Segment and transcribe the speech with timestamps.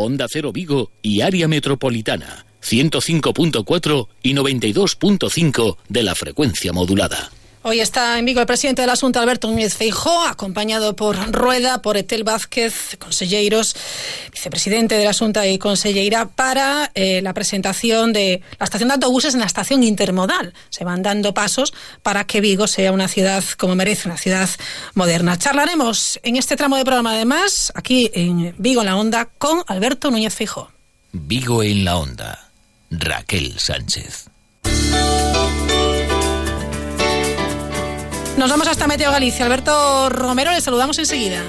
[0.00, 7.32] Onda Cero Vigo y área metropolitana, 105.4 y 92.5 de la frecuencia modulada.
[7.68, 11.98] Hoy está en Vigo el presidente del asunto, Alberto Núñez Feijó, acompañado por Rueda, por
[11.98, 13.76] Etel Vázquez, conselleiros,
[14.32, 19.40] vicepresidente del asunto y consellera, para eh, la presentación de la estación de autobuses en
[19.40, 20.54] la estación intermodal.
[20.70, 24.48] Se van dando pasos para que Vigo sea una ciudad como merece, una ciudad
[24.94, 25.36] moderna.
[25.36, 30.10] Charlaremos en este tramo de programa, además, aquí en Vigo en la Onda, con Alberto
[30.10, 30.72] Núñez Feijó.
[31.12, 32.48] Vigo en la Onda.
[32.90, 34.30] Raquel Sánchez.
[38.38, 39.44] Nos vamos hasta Meteo Galicia.
[39.44, 41.42] Alberto Romero, le saludamos enseguida.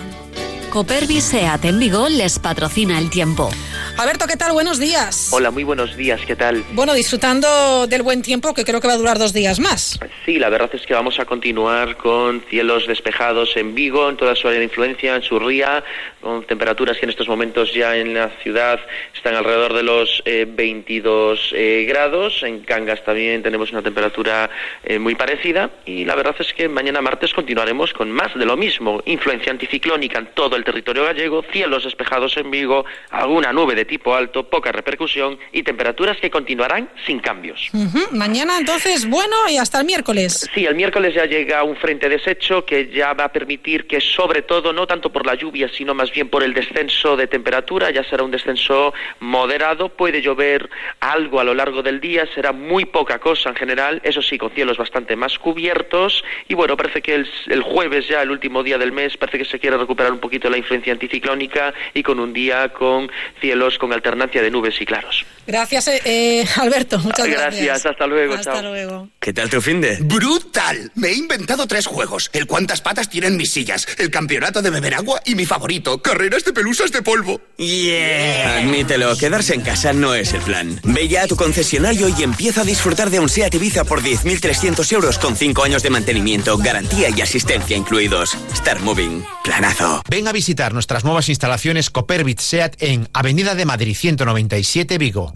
[0.72, 3.52] Copervi Seat Vigo les patrocina el tiempo.
[4.00, 4.54] Alberto, ¿qué tal?
[4.54, 5.30] Buenos días.
[5.34, 6.64] Hola, muy buenos días, ¿qué tal?
[6.72, 10.00] Bueno, disfrutando del buen tiempo que creo que va a durar dos días más.
[10.26, 14.36] Sí, la verdad es que vamos a continuar con cielos despejados en Vigo, en toda
[14.36, 15.84] su área de influencia, en Surría,
[16.22, 18.80] con temperaturas que en estos momentos ya en la ciudad
[19.14, 22.42] están alrededor de los 22 eh, grados.
[22.44, 24.50] En Cangas también tenemos una temperatura
[24.82, 28.56] eh, muy parecida y la verdad es que mañana martes continuaremos con más de lo
[28.56, 29.02] mismo.
[29.08, 34.16] Influencia anticiclónica en todo el territorio gallego, cielos despejados en Vigo, alguna nube de tipo
[34.16, 37.70] alto, poca repercusión y temperaturas que continuarán sin cambios.
[38.12, 40.50] Mañana entonces, bueno, y hasta el miércoles.
[40.54, 44.44] Sí, el miércoles ya llega un frente deshecho que ya va a permitir que sobre
[44.44, 48.04] todo, no tanto por la lluvia, sino más bien por el descenso de temperatura, ya
[48.04, 53.20] será un descenso moderado, puede llover algo a lo largo del día, será muy poca
[53.20, 57.62] cosa en general, eso sí, con cielos bastante más cubiertos y bueno, parece que el,
[57.64, 60.58] jueves ya, el último día del mes, parece que se quiere recuperar un poquito la
[60.58, 65.26] influencia anticiclónica y con un día con cielos con alternancia de nubes y claros.
[65.48, 67.00] Gracias, eh, eh, Alberto.
[67.00, 67.66] Muchas gracias.
[67.66, 68.36] Gracias, hasta luego.
[68.36, 69.10] Hasta luego.
[69.20, 69.98] ¿Qué tal tu fin de?
[70.02, 70.92] ¡Brutal!
[70.94, 72.30] Me he inventado tres juegos.
[72.34, 76.46] El cuántas patas tienen mis sillas, el campeonato de beber agua y mi favorito, carreras
[76.46, 77.42] de pelusas de polvo.
[77.58, 78.60] ¡Yeah!
[78.60, 80.80] Admítelo, quedarse en casa no es el plan.
[80.84, 84.92] Ve ya a tu concesionario y empieza a disfrutar de un SEAT Ibiza por 10.300
[84.94, 88.38] euros con 5 años de mantenimiento, garantía y asistencia incluidos.
[88.56, 89.26] Start Moving.
[89.44, 90.02] Planazo.
[90.10, 95.32] Ven a visitar nuestras nuevas instalaciones Coperbit SEAT en Avenida de Madrid 197 Vigo.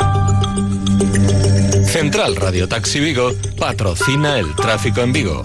[1.86, 3.30] Central Radio Taxi Vigo
[3.60, 5.44] patrocina el tráfico en Vigo.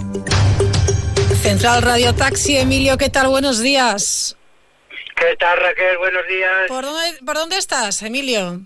[1.43, 3.29] Central Radio Taxi, Emilio, ¿qué tal?
[3.29, 4.39] Buenos días.
[5.17, 5.99] ¿Qué tal, Raquel?
[5.99, 6.51] Buenos días.
[6.69, 8.59] ¿Por dónde, por dónde estás, Emilio?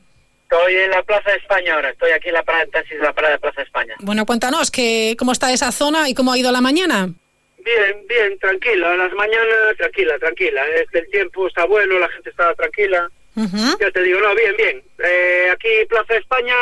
[0.44, 3.02] Estoy en la Plaza de España ahora, estoy aquí en la parada de taxis de
[3.02, 3.96] la parada de Plaza de España.
[3.98, 7.10] Bueno, cuéntanos, que, ¿cómo está esa zona y cómo ha ido la mañana?
[7.58, 10.62] Bien, bien, tranquila, las mañanas tranquila, tranquila.
[10.92, 13.10] El tiempo está bueno, la gente está tranquila.
[13.34, 14.82] Ya te digo, no, bien, bien.
[14.98, 16.54] Eh, aquí Plaza España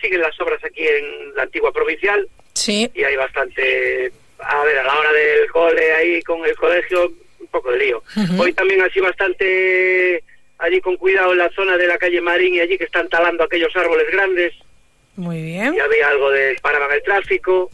[0.00, 2.28] siguen las obras aquí en la antigua provincial.
[2.54, 2.90] Sí.
[2.94, 7.46] Y hay bastante, a ver, a la hora del cole ahí con el colegio, un
[7.48, 8.02] poco de lío.
[8.38, 10.22] Hoy también así bastante
[10.58, 13.44] allí con cuidado en la zona de la calle Marín y allí que están talando
[13.44, 14.54] aquellos árboles grandes.
[15.14, 15.74] Muy bien.
[15.74, 17.70] Y había algo de paraban el tráfico.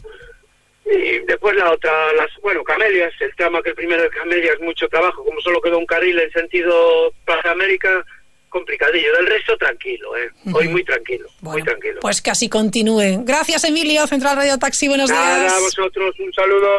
[0.85, 4.87] Y después la otra, las, bueno, Camelias, el tramo que el primero de Camelias, mucho
[4.87, 8.05] trabajo, como solo quedó un carril en sentido Plaza América,
[8.55, 9.13] complicadillo.
[9.17, 10.29] Del resto, tranquilo, ¿eh?
[10.53, 11.99] Hoy muy tranquilo, muy tranquilo.
[11.99, 13.23] Pues que así continúe.
[13.25, 15.53] Gracias, Emilio, Central Radio Taxi, buenos Nada, días.
[15.53, 16.69] a vosotros, un saludo.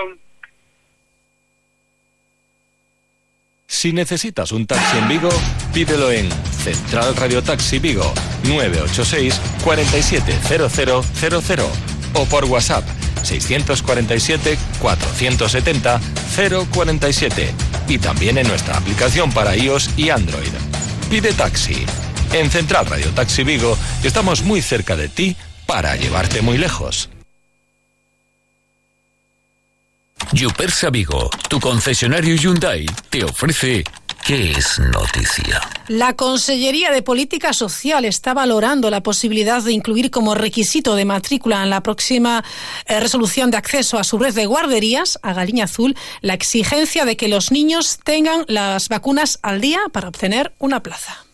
[3.66, 5.28] Si necesitas un taxi en Vigo,
[5.75, 6.31] pídelo en
[6.65, 8.10] Central Radio Taxi Vigo
[8.44, 11.66] 986 470000
[12.15, 12.84] o por WhatsApp
[13.22, 16.00] 647 470
[16.72, 17.54] 047
[17.88, 20.53] y también en nuestra aplicación para iOS y Android.
[21.10, 21.86] Pide taxi.
[22.32, 27.08] En Central Radio Taxi Vigo estamos muy cerca de ti para llevarte muy lejos.
[30.32, 33.84] Yupersa Vigo, tu concesionario Hyundai, te ofrece
[34.26, 35.60] ¿Qué es noticia?
[35.87, 41.62] La Consellería de Política Social está valorando la posibilidad de incluir como requisito de matrícula
[41.62, 42.42] en la próxima
[42.86, 47.16] eh, resolución de acceso a su red de guarderías, a Galiña Azul, la exigencia de
[47.16, 51.25] que los niños tengan las vacunas al día para obtener una plaza.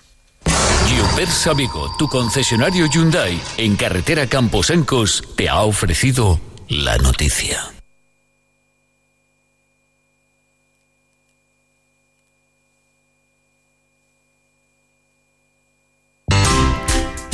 [0.95, 6.39] Yupersa Vigo, tu concesionario Hyundai, en carretera Camposencos, te ha ofrecido
[6.69, 7.73] la noticia.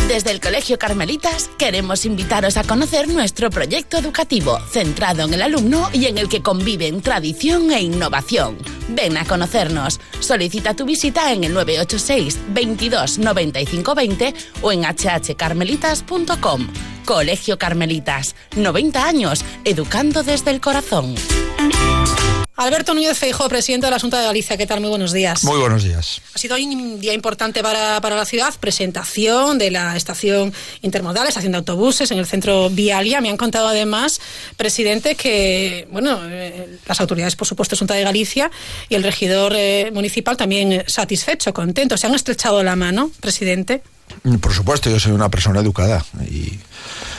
[0.08, 5.90] Desde el Colegio Carmelitas queremos invitaros a conocer nuestro proyecto educativo centrado en el alumno
[5.92, 8.56] y en el que conviven tradición e innovación.
[8.88, 10.00] Ven a conocernos.
[10.18, 16.68] Solicita tu visita en el 986 22 95 20 o en hhcarmelitas.com.
[17.04, 21.16] Colegio Carmelitas, 90 años, educando desde el corazón.
[22.58, 24.80] Alberto Núñez Feijóo, presidente de la Junta de Galicia, ¿qué tal?
[24.80, 25.44] Muy buenos días.
[25.44, 26.20] Muy buenos días.
[26.34, 30.52] Ha sido hoy un día importante para, para la ciudad, presentación de la estación
[30.82, 33.20] intermodal, estación de autobuses en el centro Vialia.
[33.20, 34.20] Me han contado además,
[34.56, 38.50] presidente, que bueno, eh, las autoridades, por supuesto, Junta de Galicia
[38.88, 41.96] y el regidor eh, municipal también satisfecho, contento.
[41.96, 43.84] ¿Se han estrechado la mano, presidente?
[44.40, 46.58] Por supuesto, yo soy una persona educada y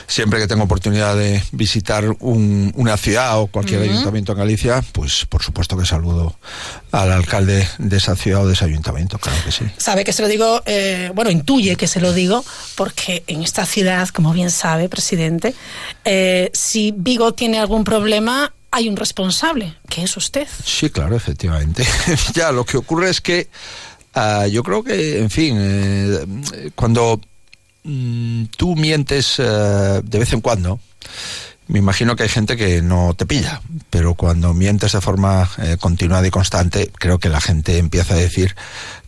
[0.10, 5.26] siempre que tengo oportunidad de visitar un, una ciudad o cualquier ayuntamiento en Galicia, pues
[5.28, 6.36] por supuesto que saludo
[6.92, 9.66] al alcalde de esa ciudad o de ese ayuntamiento, claro que sí.
[9.78, 12.44] Sabe que se lo digo, eh, bueno, intuye que se lo digo,
[12.76, 15.54] porque en esta ciudad, como bien sabe, presidente,
[16.04, 20.48] eh, si Vigo tiene algún problema, hay un responsable, que es usted.
[20.66, 21.86] Sí, claro, efectivamente.
[22.34, 23.48] ya, lo que ocurre es que
[24.16, 27.22] uh, yo creo que, en fin, eh, cuando
[27.84, 30.80] Mm, tú mientes uh, de vez en cuando,
[31.70, 33.62] me imagino que hay gente que no te pilla,
[33.92, 38.18] pero cuando mientes de forma eh, continuada y constante, creo que la gente empieza a
[38.18, 38.56] decir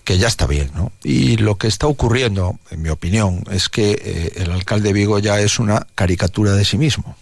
[0.03, 0.91] que ya está bien, ¿no?
[1.03, 5.39] Y lo que está ocurriendo, en mi opinión, es que eh, el alcalde Vigo ya
[5.39, 7.15] es una caricatura de sí mismo.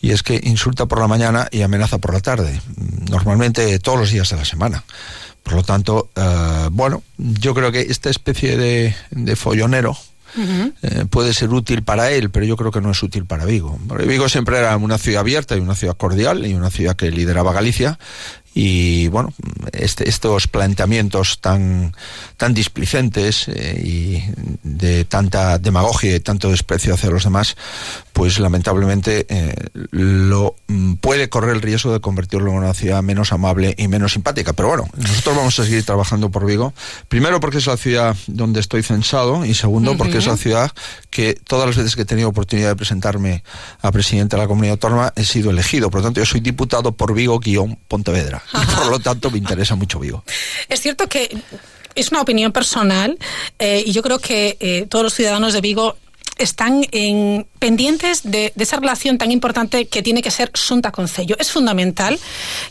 [0.00, 2.58] Y es que insulta por la mañana y amenaza por la tarde,
[3.10, 4.84] normalmente todos los días de la semana.
[5.42, 6.10] Por lo tanto,
[6.70, 9.96] bueno, yo creo que esta especie de, de follonero,
[10.36, 13.78] Eh, puede ser útil para él, pero yo creo que no es útil para Vigo.
[14.06, 17.52] Vigo siempre era una ciudad abierta y una ciudad cordial y una ciudad que lideraba
[17.52, 17.98] Galicia
[18.54, 19.32] y bueno,
[19.72, 21.94] este, estos planteamientos tan,
[22.36, 24.22] tan displicentes eh, y
[24.62, 27.56] de tanta demagogia y tanto desprecio hacia los demás,
[28.12, 29.54] pues lamentablemente eh,
[29.90, 34.12] lo mm, puede correr el riesgo de convertirlo en una ciudad menos amable y menos
[34.12, 34.52] simpática.
[34.52, 36.74] Pero bueno, nosotros vamos a seguir trabajando por Vigo.
[37.08, 39.98] Primero porque es la ciudad donde estoy censado y segundo uh -huh.
[39.98, 40.70] porque es la ciudad
[41.08, 43.44] que todas las veces que he tenido oportunidad de presentarme
[43.80, 45.90] a presidente de la comunidad autónoma he sido elegido.
[45.90, 47.14] Por lo tanto, yo soy diputado por
[48.52, 48.76] Ajá.
[48.82, 50.24] Por lo tanto, me interesa mucho Vigo.
[50.68, 51.36] Es cierto que
[51.94, 53.18] es una opinión personal
[53.58, 55.96] eh, y yo creo que eh, todos los ciudadanos de Vigo
[56.42, 61.36] están en, pendientes de, de, esa relación tan importante que tiene que ser Junta Concello.
[61.38, 62.18] Es fundamental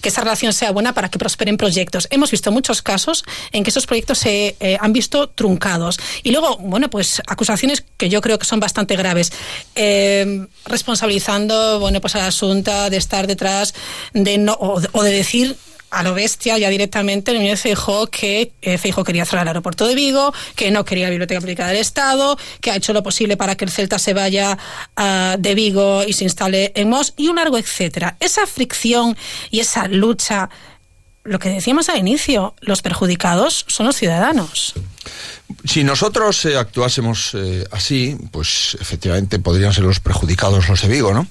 [0.01, 2.07] que esa relación sea buena para que prosperen proyectos.
[2.11, 5.99] Hemos visto muchos casos en que esos proyectos se eh, han visto truncados.
[6.23, 9.31] Y luego, bueno, pues acusaciones que yo creo que son bastante graves.
[9.75, 13.73] Eh, responsabilizando, bueno, pues a la Junta de estar detrás
[14.13, 15.55] de no, o, o de decir
[15.91, 19.85] a lo bestia ya directamente el ministro Feijó que eh, Feijó quería cerrar el aeropuerto
[19.87, 23.37] de Vigo, que no quería la biblioteca pública del Estado, que ha hecho lo posible
[23.37, 24.57] para que el Celta se vaya
[24.97, 28.15] uh, de Vigo y se instale en Mos y un largo etcétera.
[28.19, 29.17] Esa fricción
[29.51, 30.49] y esa lucha,
[31.23, 34.73] lo que decíamos al inicio, los perjudicados son los ciudadanos.
[35.65, 41.13] Si nosotros eh, actuásemos eh, así, pues efectivamente podrían ser los perjudicados los de Vigo,
[41.13, 41.27] ¿no?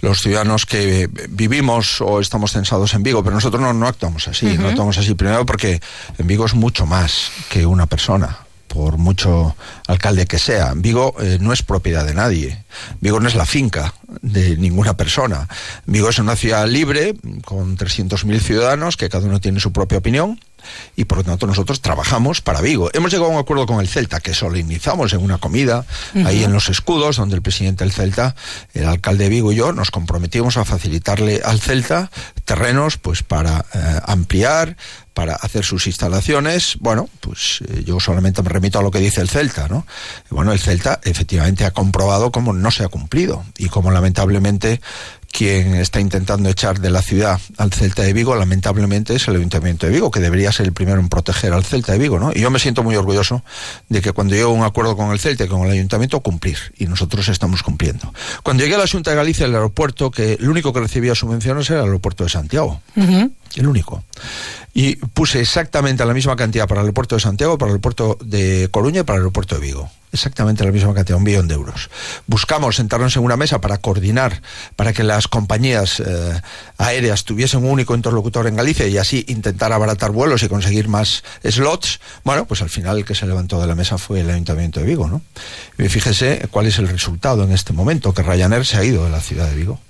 [0.00, 4.46] Los ciudadanos que vivimos o estamos censados en Vigo, pero nosotros no, no actuamos así,
[4.46, 4.58] uh -huh.
[4.58, 5.14] no actuamos así.
[5.14, 5.80] Primero porque
[6.18, 8.38] en Vigo es mucho más que una persona
[8.72, 9.54] por mucho
[9.86, 10.72] alcalde que sea.
[10.74, 12.64] Vigo eh, no es propiedad de nadie.
[13.00, 15.48] Vigo no es la finca de ninguna persona.
[15.86, 17.14] Vigo es una ciudad libre
[17.44, 20.40] con 300.000 ciudadanos que cada uno tiene su propia opinión
[20.96, 22.90] y por lo tanto nosotros trabajamos para Vigo.
[22.92, 26.26] Hemos llegado a un acuerdo con el Celta que solemnizamos en una comida uh -huh.
[26.26, 28.34] ahí en los escudos donde el presidente del Celta,
[28.74, 32.10] el alcalde de Vigo y yo nos comprometimos a facilitarle al Celta
[32.44, 34.76] terrenos pues para eh, ampliar
[35.14, 39.20] para hacer sus instalaciones, bueno, pues eh, yo solamente me remito a lo que dice
[39.20, 39.86] el Celta, ¿no?
[40.30, 44.80] Bueno, el Celta efectivamente ha comprobado cómo no se ha cumplido y cómo lamentablemente
[45.32, 49.86] quien está intentando echar de la ciudad al Celta de Vigo, lamentablemente es el Ayuntamiento
[49.86, 52.32] de Vigo, que debería ser el primero en proteger al Celta de Vigo, ¿no?
[52.32, 53.42] Y yo me siento muy orgulloso
[53.88, 56.58] de que cuando llego a un acuerdo con el Celta y con el Ayuntamiento, cumplir.
[56.76, 58.12] Y nosotros estamos cumpliendo.
[58.42, 61.68] Cuando llegué a la Junta de Galicia, el aeropuerto, que el único que recibía subvenciones
[61.70, 62.82] era el aeropuerto de Santiago.
[62.94, 63.30] Uh -huh.
[63.56, 64.04] El único.
[64.74, 68.68] Y puse exactamente la misma cantidad para el aeropuerto de Santiago, para el aeropuerto de
[68.70, 71.90] Coruña y para el aeropuerto de Vigo exactamente la misma cantidad, un billón de euros.
[72.26, 74.42] Buscamos sentarnos en una mesa para coordinar,
[74.76, 76.40] para que las compañías eh,
[76.78, 81.24] aéreas tuviesen un único interlocutor en Galicia y así intentar abaratar vuelos y conseguir más
[81.42, 82.00] slots.
[82.24, 84.86] Bueno, pues al final el que se levantó de la mesa fue el Ayuntamiento de
[84.86, 85.22] Vigo, ¿no?
[85.78, 89.10] Y fíjese cuál es el resultado en este momento, que Ryanair se ha ido de
[89.10, 89.80] la ciudad de Vigo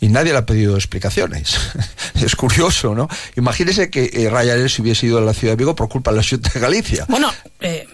[0.00, 1.56] y nadie le ha pedido explicaciones.
[2.22, 3.08] es curioso, ¿no?
[3.36, 6.18] Imagínese que eh, Ryanair se hubiese ido a la ciudad de Vigo por culpa de
[6.18, 7.06] la ciudad de Galicia.
[7.08, 7.86] Bueno, eh,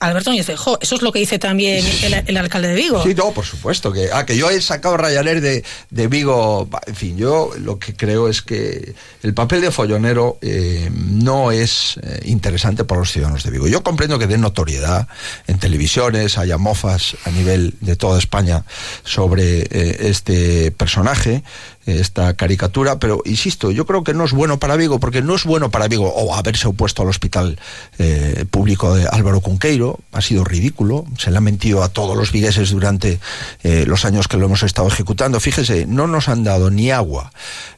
[0.00, 0.78] Alberto Núñez Feijóo.
[0.80, 1.84] Eso es lo que dice también
[2.26, 3.02] el, alcalde de Vigo.
[3.02, 3.92] Sí, no, por supuesto.
[3.92, 6.68] Que, ah, que yo he sacado Ryanair de, de Vigo.
[6.86, 11.98] En fin, yo lo que creo es que el papel de follonero eh, no es
[12.02, 13.68] eh, interesante para los ciudadanos de Vigo.
[13.68, 15.06] Yo comprendo que den notoriedad
[15.46, 18.64] en televisiones, haya mofas a nivel de toda España
[19.04, 21.42] sobre eh, este personaje
[21.86, 25.44] esta caricatura, pero insisto, yo creo que no es bueno para Vigo, porque no es
[25.44, 27.58] bueno para Vigo o haberse opuesto al hospital
[27.98, 32.32] eh, público de Álvaro Cunqueiro, ha sido ridículo, se le ha mentido a todos los
[32.32, 33.20] vigueses durante
[33.62, 35.40] eh, los años que lo hemos estado ejecutando.
[35.40, 37.32] Fíjese, no nos han dado ni agua,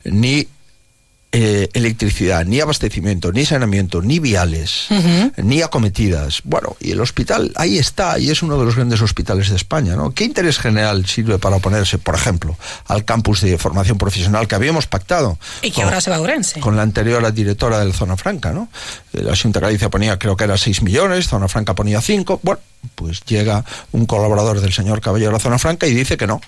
[0.04, 0.49] ni
[1.35, 4.89] eh, electricidad, ni abastecimiento, ni saneamiento, ni viales,
[5.39, 6.43] ni acometidas.
[6.45, 9.97] Bueno, y el hospital ahí está, y es uno de los grandes hospitales de España,
[9.97, 10.12] ¿no?
[10.12, 14.87] ¿Qué interés general sirve para oponerse, por ejemplo, al campus de formación profesional que habíamos
[14.87, 15.39] pactado?
[15.62, 16.61] Y que ahora se va a Urense.
[16.61, 18.69] Con la anterior directora del Zona Franca, ¿no?
[19.15, 22.41] Eh, la Junta Galicia ponía, creo que era 6 millones, Zona Franca ponía 5.
[22.43, 22.61] Bueno,
[22.95, 26.41] pues llega un colaborador del señor Caballero de la Zona Franca y dice que no,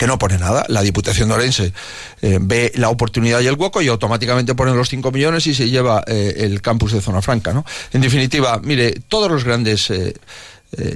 [0.00, 0.64] que no pone nada.
[0.68, 1.74] La Diputación de Orense
[2.22, 5.68] eh, ve la oportunidad y el hueco y automáticamente pone los 5 millones y se
[5.68, 7.52] lleva eh, el campus de Zona Franca.
[7.52, 7.66] ¿no?
[7.92, 10.14] En definitiva, mire, todas las grandes eh,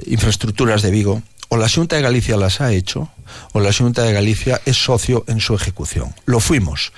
[0.07, 3.11] infraestructuras de Vigo, o la Junta de Galicia las ha hecho,
[3.53, 6.15] o la Junta de Galicia es socio en su ejecución.
[6.25, 6.91] Lo fuimos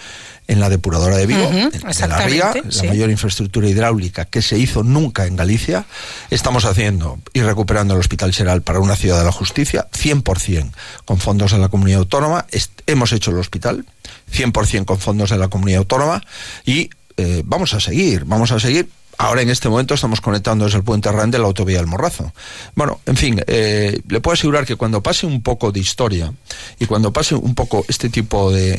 [0.48, 1.72] en la depuradora de Vigo, en,
[2.10, 5.86] la Ría, la mayor infraestructura hidráulica que se hizo nunca en Galicia.
[6.30, 10.72] Estamos haciendo y recuperando el Hospital Geral para una ciudad de la justicia, 100%
[11.06, 12.46] con fondos de la comunidad autónoma.
[12.86, 13.86] hemos hecho el hospital,
[14.34, 16.24] 100% con fondos de la comunidad autónoma
[16.66, 20.78] y eh, vamos a seguir, vamos a seguir Ahora en este momento estamos conectando desde
[20.78, 22.32] el puente Arran de la autovía del Morrazo.
[22.76, 26.32] Bueno, en fin, eh, le puedo asegurar que cuando pase un poco de historia
[26.80, 28.78] y cuando pase un poco este tipo de,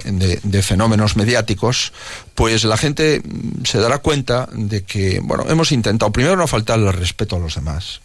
[0.63, 1.93] fenómenos mediáticos,
[2.37, 6.87] pues la gente mm, se dará cuenta de que, bueno, hemos intentado primero no faltarle
[6.87, 8.01] el respeto a los demás.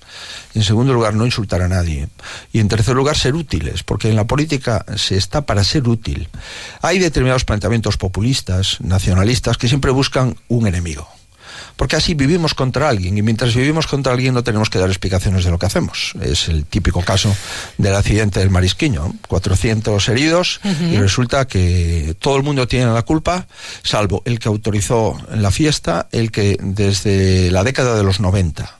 [0.55, 2.07] En segundo lugar, no insultar a nadie.
[2.51, 6.29] Y en tercer lugar, ser útiles, porque en la política se está para ser útil.
[6.81, 11.07] Hay determinados planteamientos populistas, nacionalistas, que siempre buscan un enemigo
[11.75, 15.43] porque así vivimos contra alguien y mientras vivimos contra alguien no tenemos que dar explicaciones
[15.43, 16.13] de lo que hacemos.
[16.21, 17.35] Es el típico caso
[17.77, 23.47] del accidente del Marisquiño, 400 heridos y resulta que todo el mundo tiene la culpa,
[23.83, 28.79] salvo el que autorizó la fiesta, el que desde la década de los 90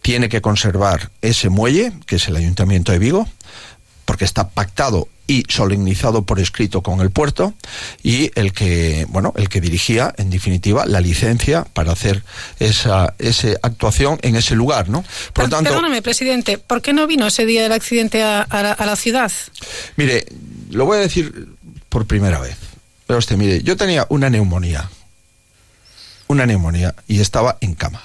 [0.00, 3.28] tiene que conservar ese muelle, que es el Ayuntamiento de Vigo,
[4.04, 7.54] porque está pactado y solemnizado por escrito con el puerto
[8.02, 12.24] y el que bueno el que dirigía en definitiva la licencia para hacer
[12.58, 17.26] esa, esa actuación en ese lugar no por tanto perdóname presidente ¿por qué no vino
[17.26, 18.46] ese día del accidente a,
[18.78, 19.30] la ciudad?
[19.96, 20.26] mire
[20.70, 21.48] lo voy a decir
[21.88, 22.56] por primera vez.
[23.06, 24.88] Pero usted mire yo tenía una neumonía
[26.28, 28.02] una neumonía y estaba en cama.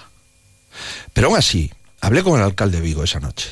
[1.13, 1.71] Pero aún así
[2.01, 3.49] hablé con el alcalde de Vigo esa noche.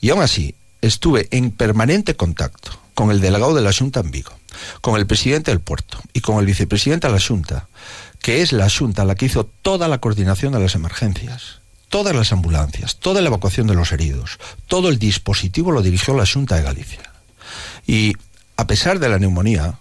[0.00, 0.54] Y aún así
[0.86, 4.32] estuve en permanente contacto con el delegado de la Junta en Vigo,
[4.80, 7.68] con el presidente del puerto y con el vicepresidente de la Junta,
[8.20, 12.32] que es la Junta la que hizo toda la coordinación de las emergencias, todas las
[12.32, 14.38] ambulancias, toda la evacuación de los heridos,
[14.68, 17.12] todo el dispositivo lo dirigió la Junta de Galicia.
[17.86, 18.14] Y
[18.56, 19.78] a pesar de la neumonía,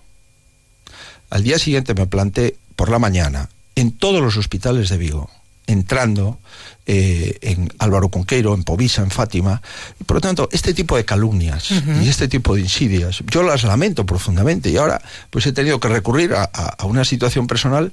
[1.29, 5.29] al día siguiente me planté por la mañana en todos los hospitales de Vigo,
[5.67, 6.39] entrando
[6.85, 9.61] eh, en Álvaro Conqueiro, en Povisa, en Fátima.
[10.05, 11.71] Por lo tanto, este tipo de calumnias
[12.01, 15.87] y este tipo de insidias, yo las lamento profundamente y ahora pues he tenido que
[15.87, 17.91] recurrir a una situación personal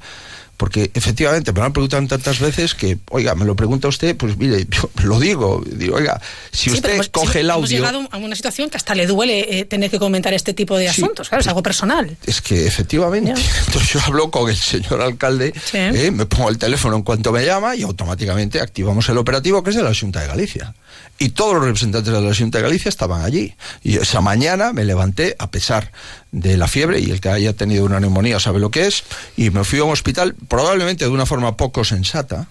[0.60, 4.36] porque efectivamente me lo han preguntado tantas veces que, oiga, me lo pregunta usted, pues
[4.36, 6.20] mire, yo lo digo, digo, oiga,
[6.52, 7.60] si usted coge el audio...
[7.60, 10.76] Hemos llegado a una situación que hasta le duele eh, tener que comentar este tipo
[10.76, 12.14] de asuntos, claro, es algo personal.
[12.26, 13.30] Es que efectivamente,
[13.66, 17.42] entonces yo hablo con el señor alcalde, eh, me pongo el teléfono en cuanto me
[17.42, 20.74] llama y automáticamente activamos el operativo que es de la Junta de Galicia
[21.18, 23.54] y todos los representantes de la Junta de Galicia estaban allí.
[23.82, 25.92] Y esa mañana me levanté, a pesar
[26.32, 29.04] de la fiebre, y el que haya tenido una neumonía sabe lo que es,
[29.36, 32.48] y me fui a un hospital probablemente de una forma poco sensata,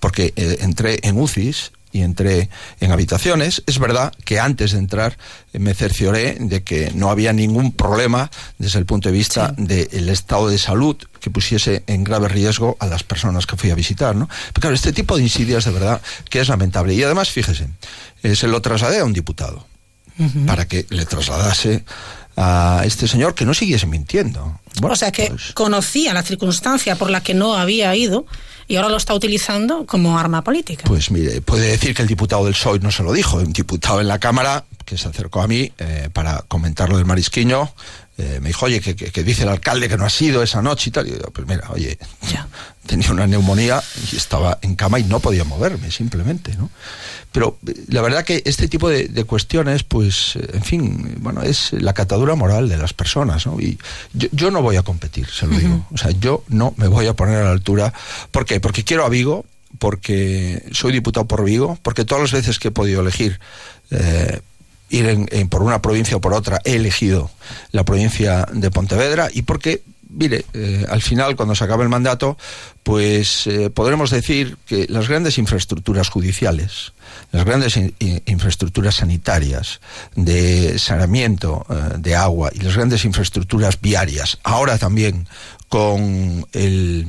[0.00, 2.48] porque eh, entré en UCIs y entré
[2.80, 3.62] en habitaciones.
[3.66, 5.16] Es verdad que antes de entrar
[5.52, 10.08] eh, me cercioré de que no había ningún problema desde el punto de vista del
[10.08, 14.16] estado de salud que pusiese en grave riesgo a las personas que fui a visitar,
[14.16, 14.28] ¿no?
[14.52, 16.94] Pero claro, este tipo de insidias de verdad que es lamentable.
[16.94, 17.68] Y además, fíjese,
[18.22, 19.66] eh, se lo trasladé a un diputado
[20.46, 21.82] para que le trasladase
[22.36, 24.60] a este señor que no siguiese mintiendo.
[24.82, 28.26] o sea que pues conocía la circunstancia por la que no había ido
[28.70, 30.84] y ahora lo está utilizando como arma política.
[30.86, 34.00] Pues mire, puede decir que el diputado del PSOE no se lo dijo, un diputado
[34.00, 37.74] en la Cámara que se acercó a mí eh, para comentar lo del marisquiño,
[38.20, 40.92] eh, me dijo, oye, que, dice el alcalde que no ha sido esa noche y
[40.92, 41.08] tal.
[41.08, 41.98] Y yo, pues mira, oye,
[42.86, 46.70] tenía una neumonía y estaba en cama y no podía moverme, simplemente, ¿no?
[47.32, 51.72] Pero eh, la verdad que este tipo de, cuestiones, pues, eh, en fin, bueno, es
[51.72, 53.58] la catadura moral de las personas, ¿no?
[53.58, 53.78] Y
[54.12, 55.86] yo, no voy a competir, se lo digo.
[55.92, 57.94] O sea, yo no me voy a poner a la altura.
[58.30, 58.60] ¿Por qué?
[58.60, 59.46] Porque quiero a Vigo,
[59.78, 63.40] porque soy diputado por Vigo, porque todas las veces que he podido elegir
[63.90, 64.40] eh,
[64.90, 67.30] ir en, por una provincia o por otra, he elegido
[67.72, 72.36] la provincia de Pontevedra y porque, mire, eh, al final, cuando se acabe el mandato,
[72.82, 76.92] pues eh, podremos decir que las grandes infraestructuras judiciales,
[77.32, 77.78] las grandes
[78.26, 79.80] infraestructuras sanitarias,
[80.16, 81.66] de saneamiento
[81.98, 85.26] de agua y las grandes infraestructuras viarias, ahora también
[85.68, 87.06] con el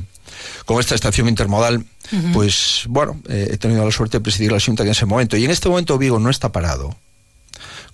[0.64, 1.84] con esta estación intermodal,
[2.32, 5.36] pues bueno, eh, he tenido la suerte de presidir la Junta en ese momento.
[5.36, 6.94] Y en este momento Vigo no está parado,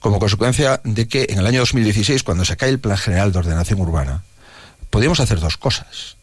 [0.01, 3.39] como consecuencia de que en el año 2016, cuando se cae el Plan General de
[3.39, 4.23] Ordenación Urbana,
[4.91, 6.17] podíamos hacer dos cosas.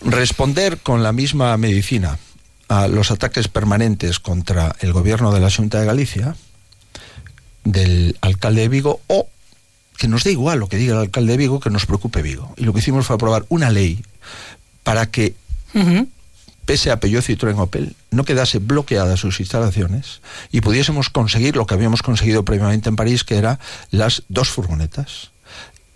[0.00, 2.18] Responder con la misma medicina
[2.68, 6.36] a los ataques permanentes contra el gobierno de la Junta de Galicia,
[7.64, 9.28] del alcalde de Vigo, o
[9.98, 12.54] que nos dé igual lo que diga el alcalde de Vigo, que nos preocupe Vigo.
[12.56, 14.02] Y lo que hicimos fue aprobar una ley
[14.82, 15.34] para que,
[16.70, 20.20] pese a Peugeot, Citroën, Opel, no quedase bloqueadas sus instalaciones
[20.52, 23.58] y pudiésemos conseguir lo que habíamos conseguido previamente en París, que era
[23.90, 25.32] las dos furgonetas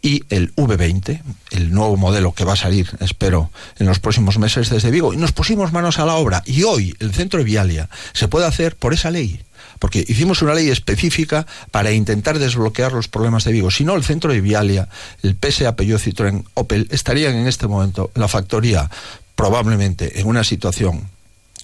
[0.02, 4.68] y el V20, el nuevo modelo que va a salir, espero, en los próximos meses
[4.68, 5.14] desde Vigo.
[5.14, 6.42] Y nos pusimos manos a la obra.
[6.44, 9.40] Y hoy el centro de Vialia se puede hacer por esa ley.
[9.78, 13.70] Porque hicimos una ley específica para intentar desbloquear los problemas de Vigo.
[13.70, 14.88] Si no, el centro de Vialia,
[15.22, 18.90] el PSA, Peugeot, Citroën, Opel, estarían en este momento la factoría
[19.34, 21.08] probablemente en una situación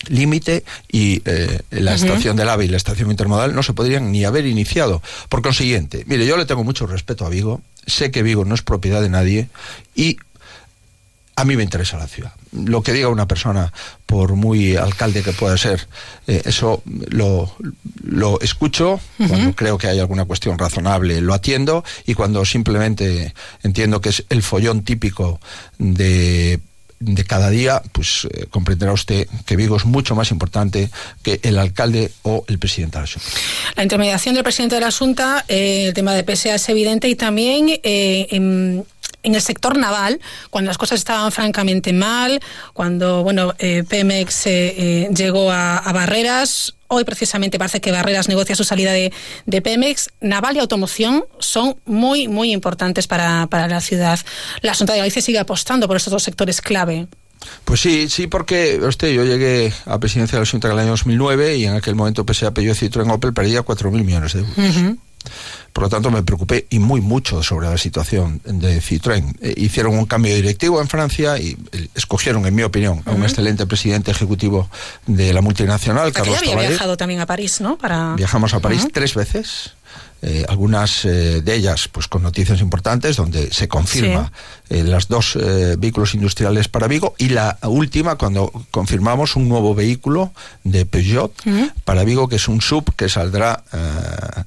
[0.09, 4.25] límite y eh, la estación del AVE y la estación intermodal no se podrían ni
[4.25, 5.03] haber iniciado.
[5.29, 8.63] Por consiguiente, mire, yo le tengo mucho respeto a Vigo, sé que Vigo no es
[8.63, 9.49] propiedad de nadie
[9.95, 10.17] y
[11.37, 12.33] a mí me interesa la ciudad.
[12.53, 13.73] Lo que diga una persona,
[14.05, 15.89] por muy alcalde que pueda ser,
[16.27, 17.55] eh, eso lo,
[18.03, 24.03] lo escucho, cuando creo que hay alguna cuestión razonable lo atiendo y cuando simplemente entiendo
[24.03, 25.41] que es el follón típico
[25.79, 26.61] de
[27.01, 30.91] de cada día, pues eh, comprenderá usted que Vigo es mucho más importante
[31.23, 33.29] que el alcalde o el presidente de la Junta.
[33.75, 37.15] La intermediación del presidente de la Junta, eh, el tema de PSA es evidente y
[37.17, 38.85] también en
[39.23, 42.41] en el sector naval, cuando las cosas estaban francamente mal,
[42.73, 48.57] cuando bueno eh, Pemex eh, eh, llegó a, Barreras, hoy precisamente parece que Barreras negocia
[48.57, 54.19] su salida de, Pemex, naval y automoción son muy, muy importantes para, para la ciudad.
[54.61, 57.07] La Junta de Galicia sigue apostando por estos dos sectores clave.
[57.65, 60.91] Pues sí, sí, porque usted, yo llegué a presidencia de la Junta en el año
[60.91, 64.99] 2009 y en aquel momento PSA, Peugeot, Citroën, Opel perdía 4.000 millones de euros.
[65.73, 69.37] Por lo tanto, me preocupé y muy mucho sobre la situación de Citroën.
[69.41, 73.23] Eh, hicieron un cambio directivo en Francia y eh, escogieron, en mi opinión, a un
[73.23, 74.69] excelente presidente ejecutivo
[75.07, 77.79] de la multinacional, Carlos había viajado también a París, ¿no?
[77.79, 78.15] Para...
[78.17, 79.75] Viajamos a París tres veces.
[80.23, 84.33] Eh, algunas de ellas pues con noticias importantes donde se confirma
[84.69, 89.75] eh, las dos eh, vehículos industriales para Vigo y la última cuando confirmamos un nuevo
[89.75, 90.33] vehículo
[90.65, 91.33] de Peugeot
[91.85, 93.79] para Vigo que es un sub que saldrá eh,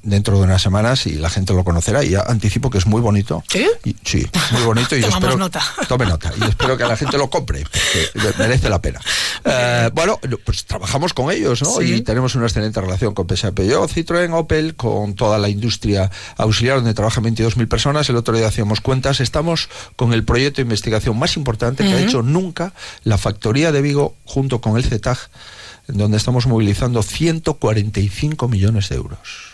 [0.03, 3.01] dentro de unas semanas y la gente lo conocerá y ya anticipo que es muy
[3.01, 3.43] bonito.
[3.49, 3.67] ¿Sí?
[4.03, 5.61] sí, muy bonito y espero nota.
[5.87, 8.99] tome nota y espero que la gente lo compre porque merece la pena.
[9.93, 11.81] bueno, pues trabajamos con ellos, ¿no?
[11.81, 15.62] Y tenemos una excelente relación con PSA Peugeot, Citroën, Opel, con toda la industria
[16.37, 18.09] auxiliar donde trabajan 22.000 personas.
[18.09, 22.01] El otro día hacíamos cuentas, estamos con el proyecto de investigación más importante que ha
[22.01, 22.73] hecho nunca
[23.03, 25.17] la Factoría de Vigo junto con el CETAG,
[25.87, 29.53] donde estamos movilizando 145 millones de euros.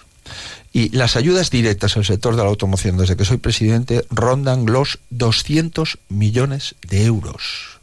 [0.71, 4.99] Y las ayudas directas al sector de la automoción desde que soy presidente rondan los
[5.09, 7.79] 200 millones de euros.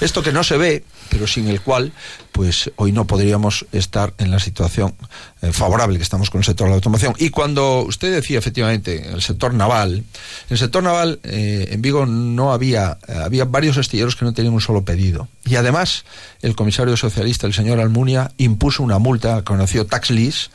[0.00, 1.92] Esto que no se ve, pero sin el cual,
[2.32, 4.94] pues hoy no podríamos estar en la situación
[5.42, 7.12] eh, favorable que estamos con el sector de la automoción.
[7.18, 10.04] Y cuando usted decía efectivamente el sector naval, en
[10.48, 14.54] el sector naval eh, en Vigo no había, eh, había varios astilleros que no tenían
[14.54, 15.28] un solo pedido.
[15.44, 16.06] Y además,
[16.40, 20.48] el comisario socialista, el señor Almunia, impuso una multa, conocido tax lease,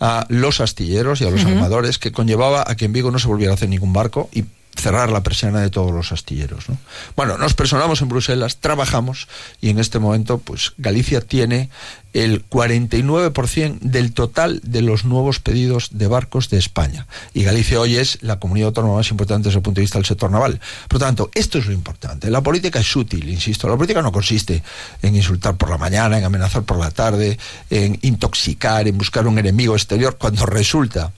[0.00, 3.28] a los astilleros y a los armadores que conllevaba a que en Vigo no se
[3.28, 4.44] volviera a hacer ningún barco y
[4.76, 6.68] cerrar la persiana de todos los astilleros.
[6.68, 6.78] ¿no?
[7.16, 9.28] Bueno, nos personamos en Bruselas, trabajamos
[9.60, 11.70] y en este momento pues Galicia tiene
[12.12, 17.06] el 49% del total de los nuevos pedidos de barcos de España.
[17.34, 20.06] Y Galicia hoy es la comunidad autónoma más importante desde el punto de vista del
[20.06, 20.60] sector naval.
[20.88, 22.30] Por lo tanto, esto es lo importante.
[22.30, 23.68] La política es útil, insisto.
[23.68, 24.62] La política no consiste
[25.02, 29.38] en insultar por la mañana, en amenazar por la tarde, en intoxicar, en buscar un
[29.38, 31.12] enemigo exterior, cuando resulta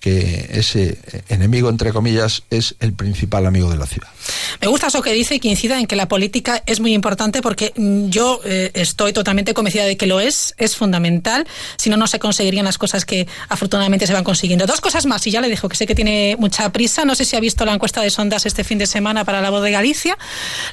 [0.00, 4.08] que ese enemigo, entre comillas, es el principal amigo de la ciudad.
[4.60, 7.42] Me gusta eso que dice y que incida en que la política es muy importante
[7.42, 11.96] porque mm, yo eh, estoy totalmente convencida de que lo es, es fundamental, si no,
[11.96, 14.66] no se conseguirían las cosas que afortunadamente se van consiguiendo.
[14.66, 17.24] Dos cosas más, y ya le dejo que sé que tiene mucha prisa, no sé
[17.24, 19.70] si ha visto la encuesta de sondas este fin de semana para la voz de
[19.70, 20.16] Galicia,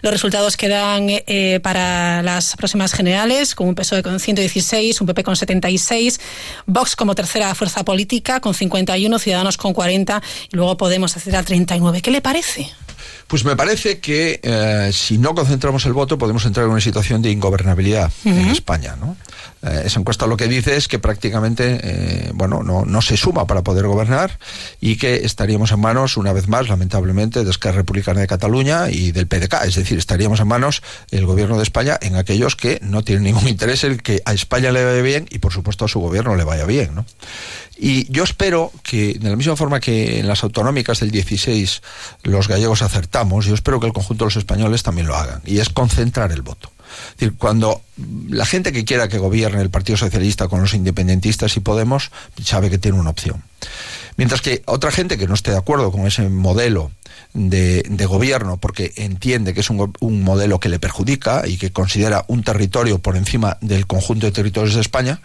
[0.01, 5.07] los resultados que dan eh, para las próximas generales, con un PSOE con 116, un
[5.07, 6.19] PP con 76,
[6.65, 11.43] Vox como tercera fuerza política con 51, Ciudadanos con 40 y luego Podemos hacer a
[11.43, 12.01] 39.
[12.01, 12.69] ¿Qué le parece?
[13.27, 17.21] Pues me parece que eh, si no concentramos el voto podemos entrar en una situación
[17.21, 18.95] de ingobernabilidad en España.
[18.99, 19.17] ¿no?
[19.63, 23.47] Eh, esa encuesta lo que dice es que prácticamente eh, bueno, no, no, se suma
[23.47, 24.37] para poder gobernar
[24.79, 29.11] y que estaríamos en manos, una vez más, lamentablemente, de Esquerra Republicana de Cataluña y
[29.11, 29.65] del PDK.
[29.65, 33.47] Es decir, estaríamos en manos el gobierno de España en aquellos que no tienen ningún
[33.47, 36.43] interés en que a España le vaya bien y, por supuesto, a su gobierno le
[36.43, 36.93] vaya bien.
[36.93, 37.05] ¿no?
[37.77, 41.81] Y yo espero que, de la misma forma que en las autonómicas del 16
[42.23, 42.81] los gallegos
[43.15, 45.41] acertamos, yo espero que el conjunto de los españoles también lo hagan.
[45.45, 46.71] Y es concentrar el voto.
[47.11, 47.81] Es decir, cuando
[48.29, 52.11] la gente que quiera que gobierne el Partido Socialista con los independentistas y Podemos
[52.43, 53.43] sabe que tiene una opción.
[54.17, 56.91] Mientras que otra gente que no esté de acuerdo con ese modelo
[57.33, 62.43] de, gobierno porque entiende que es un, modelo que le perjudica y que considera un
[62.43, 65.19] territorio por encima del conjunto de territorios de España,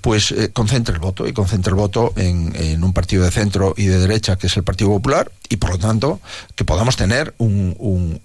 [0.00, 3.86] pues eh, concentre el voto y concentre el voto en, un partido de centro y
[3.86, 6.20] de derecha que es el Partido Popular y por lo tanto
[6.56, 8.18] que podamos tener un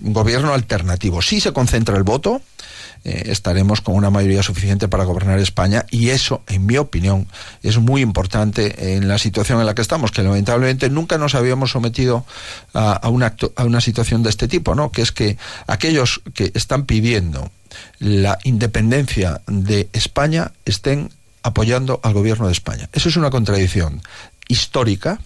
[0.00, 1.22] gobierno alternativo.
[1.22, 2.42] Si se concentra el voto,
[3.04, 7.28] eh, estaremos con una mayoría suficiente para gobernar España y eso, en mi opinión,
[7.62, 11.70] es muy importante en la situación en la que estamos, que lamentablemente nunca nos habíamos
[11.70, 12.24] sometido
[12.72, 14.90] a, una, a una situación de este tipo, ¿no?
[14.90, 15.36] Que es que
[15.66, 17.50] aquellos que están pidiendo
[17.98, 21.10] la independencia de España estén
[21.42, 22.88] apoyando al gobierno de España.
[22.92, 24.00] Eso es una contradicción
[24.48, 25.20] histórica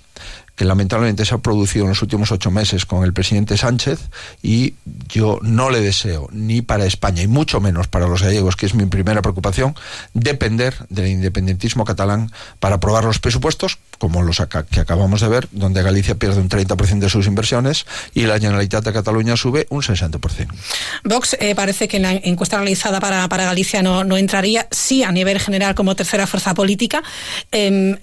[0.59, 4.01] que lamentablemente se ha producido en los últimos ocho meses con el presidente Sánchez
[4.43, 4.75] y
[5.09, 8.75] yo no le deseo ni para España y mucho menos para los gallegos, que es
[8.75, 9.77] mi primera preocupación,
[10.15, 15.81] depender del independentismo catalán para aprobar los presupuestos, como los que acabamos de ver, donde
[15.85, 20.49] Galicia pierde un 30% de sus inversiones y la Generalitat de Cataluña sube un 60%.
[21.05, 25.05] Vox eh, parece que en la encuesta realizada para, para Galicia no, no entraría, sí
[25.05, 27.05] a nivel general como tercera fuerza política.
[27.53, 27.97] Eh,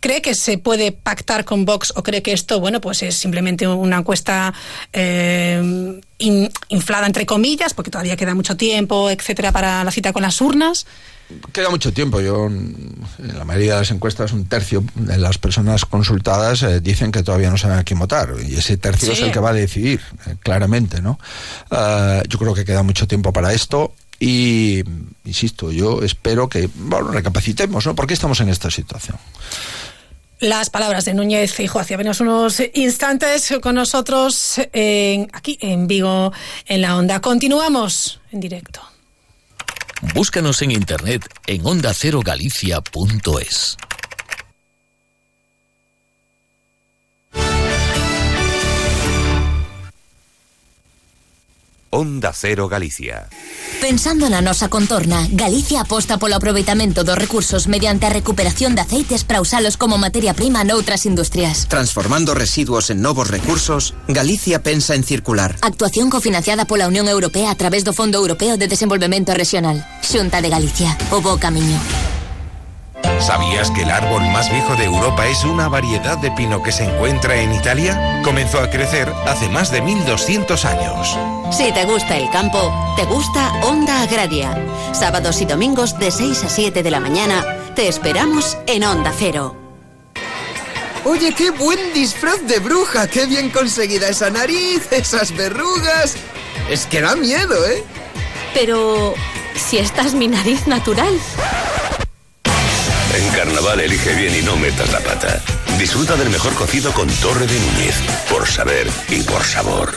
[0.00, 3.68] ¿Cree que se puede pactar con Vox o cree que esto, bueno, pues es simplemente
[3.68, 4.54] una encuesta
[4.94, 6.00] eh,
[6.68, 10.86] inflada entre comillas, porque todavía queda mucho tiempo, etcétera, para la cita con las urnas?
[11.52, 12.22] Queda mucho tiempo.
[12.22, 17.12] Yo, en la mayoría de las encuestas, un tercio de las personas consultadas eh, dicen
[17.12, 18.34] que todavía no saben a quién votar.
[18.42, 21.18] Y ese tercio es el que va a decidir, eh, claramente, ¿no?
[21.70, 23.92] yo creo que queda mucho tiempo para esto.
[24.18, 24.82] Y,
[25.24, 27.94] insisto, yo espero que, bueno, recapacitemos, ¿no?
[27.94, 29.16] ¿Por qué estamos en esta situación?
[30.40, 36.32] Las palabras de Núñez Fijo hace apenas unos instantes con nosotros aquí en Vigo,
[36.66, 37.20] en la Onda.
[37.20, 38.80] Continuamos en directo.
[40.14, 43.76] Búscanos en internet en ondacerogalicia.es.
[51.92, 53.28] Onda Cero Galicia.
[53.80, 59.26] Pensando na nosa contorna, Galicia aposta polo aproveitamento dos recursos mediante a recuperación de aceites
[59.26, 61.66] para usalos como materia prima noutras industrias.
[61.66, 65.58] Transformando residuos en novos recursos, Galicia pensa en circular.
[65.66, 69.82] Actuación cofinanciada pola Unión Europea a través do Fondo Europeo de Desenvolvemento Regional.
[69.98, 70.94] Xunta de Galicia.
[71.10, 71.74] O bo camiño.
[73.20, 76.84] ¿Sabías que el árbol más viejo de Europa es una variedad de pino que se
[76.84, 78.22] encuentra en Italia?
[78.24, 81.18] Comenzó a crecer hace más de 1200 años.
[81.52, 84.56] Si te gusta el campo, te gusta Onda Agraria.
[84.92, 89.54] Sábados y domingos de 6 a 7 de la mañana, te esperamos en Onda Cero.
[91.04, 96.16] Oye, qué buen disfraz de bruja, qué bien conseguida esa nariz, esas verrugas.
[96.70, 97.84] Es que da miedo, ¿eh?
[98.54, 99.14] Pero,
[99.54, 101.18] si esta es mi nariz natural.
[103.14, 105.42] En carnaval elige bien y no metas la pata.
[105.78, 107.96] Disfruta del mejor cocido con Torre de Núñez,
[108.30, 109.94] por saber y por sabor.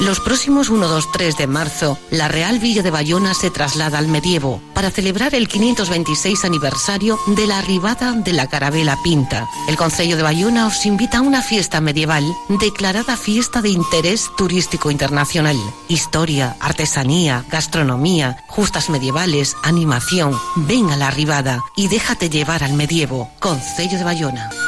[0.00, 4.06] Los próximos 1, 2, 3 de marzo, la Real Villa de Bayona se traslada al
[4.06, 9.48] medievo para celebrar el 526 aniversario de la arribada de la Carabela Pinta.
[9.68, 14.92] El Concello de Bayona os invita a una fiesta medieval declarada fiesta de interés turístico
[14.92, 15.56] internacional.
[15.88, 20.38] Historia, artesanía, gastronomía, justas medievales, animación.
[20.54, 23.32] Ven a la arribada y déjate llevar al medievo.
[23.40, 24.67] Concello de Bayona.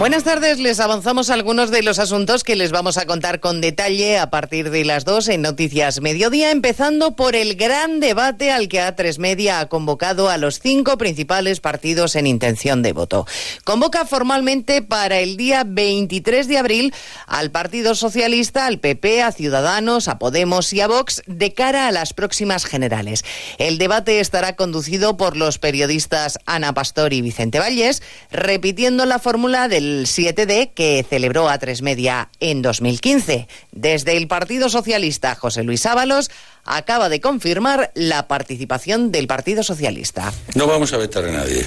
[0.00, 4.18] Buenas tardes, les avanzamos algunos de los asuntos que les vamos a contar con detalle
[4.18, 8.80] a partir de las dos en Noticias Mediodía, empezando por el gran debate al que
[8.80, 13.26] A3 Media ha convocado a los cinco principales partidos en intención de voto.
[13.64, 16.94] Convoca formalmente para el día 23 de abril
[17.26, 21.92] al Partido Socialista, al PP, a Ciudadanos, a Podemos y a Vox de cara a
[21.92, 23.22] las próximas generales.
[23.58, 29.68] El debate estará conducido por los periodistas Ana Pastor y Vicente Valles, repitiendo la fórmula
[29.68, 33.48] del 7D que celebró a tres media en 2015.
[33.72, 36.30] Desde el Partido Socialista, José Luis Ábalos
[36.64, 40.32] acaba de confirmar la participación del Partido Socialista.
[40.54, 41.66] No vamos a vetar a nadie.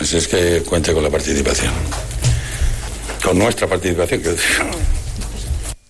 [0.00, 1.72] Así es que cuente con la participación.
[3.22, 4.97] Con nuestra participación, decir.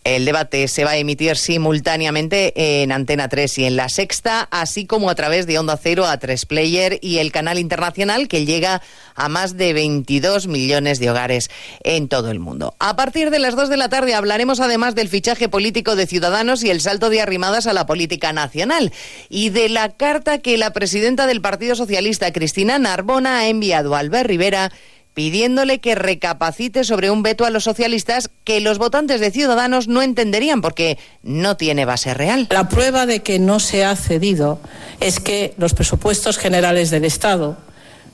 [0.08, 4.86] El debate se va a emitir simultáneamente en Antena 3 y en La Sexta, así
[4.86, 8.80] como a través de Onda Cero a 3 Player y el canal internacional que llega
[9.14, 11.50] a más de 22 millones de hogares
[11.84, 12.74] en todo el mundo.
[12.78, 16.64] A partir de las 2 de la tarde hablaremos además del fichaje político de Ciudadanos
[16.64, 18.94] y el salto de arrimadas a la política nacional
[19.28, 23.98] y de la carta que la presidenta del Partido Socialista, Cristina Narbona, ha enviado a
[23.98, 24.72] Albert Rivera
[25.18, 30.00] pidiéndole que recapacite sobre un veto a los socialistas que los votantes de Ciudadanos no
[30.00, 32.46] entenderían porque no tiene base real.
[32.50, 34.60] La prueba de que no se ha cedido
[35.00, 37.56] es que los presupuestos generales del Estado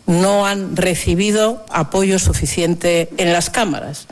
[0.07, 4.07] no han recibido apoyo suficiente en las cámaras.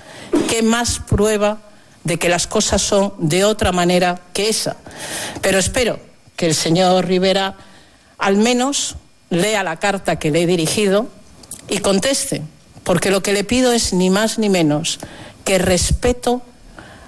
[0.51, 1.61] ¿Qué más prueba
[2.05, 4.77] de que las cosas son de otra manera que esa?
[5.41, 5.99] Pero espero
[6.37, 7.57] que el señor Rivera
[8.19, 8.97] al menos
[9.31, 11.09] lea la carta que le he dirigido
[11.71, 12.43] y conteste
[12.85, 14.99] porque lo que le pido es ni más ni menos
[15.45, 16.43] que respeto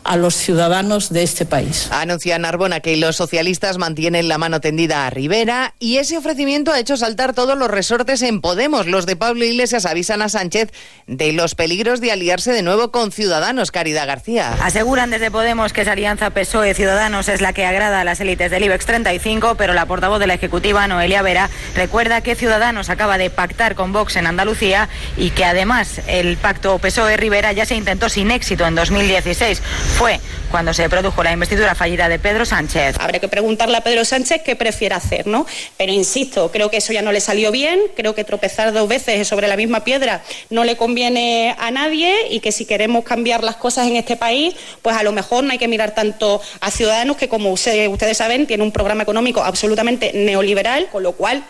[0.04, 1.88] a los ciudadanos de este país.
[1.90, 6.78] Anuncia Narbona que los socialistas mantienen la mano tendida a Rivera y ese ofrecimiento ha
[6.78, 8.86] hecho saltar todos los resortes en Podemos.
[8.86, 10.70] Los de Pablo Iglesias avisan a Sánchez
[11.06, 13.70] de los peligros de aliarse de nuevo con Ciudadanos.
[13.70, 14.56] Caridad García.
[14.62, 18.64] Aseguran desde Podemos que esa alianza PSOE-Ciudadanos es la que agrada a las élites del
[18.64, 23.30] IBEX 35, pero la portavoz de la Ejecutiva, Noelia Vera, recuerda que Ciudadanos acaba de
[23.30, 28.30] pactar con Vox en Andalucía y que además el pacto PSOE-Rivera ya se intentó sin
[28.30, 29.62] éxito en 2016
[29.94, 30.18] fue
[30.50, 32.96] cuando se produjo la investidura fallida de Pedro Sánchez.
[32.98, 35.46] Habrá que preguntarle a Pedro Sánchez qué prefiere hacer, ¿no?
[35.76, 39.26] Pero insisto, creo que eso ya no le salió bien, creo que tropezar dos veces
[39.26, 43.56] sobre la misma piedra no le conviene a nadie y que si queremos cambiar las
[43.56, 47.16] cosas en este país, pues a lo mejor no hay que mirar tanto a Ciudadanos
[47.16, 51.44] que como ustedes saben tiene un programa económico absolutamente neoliberal, con lo cual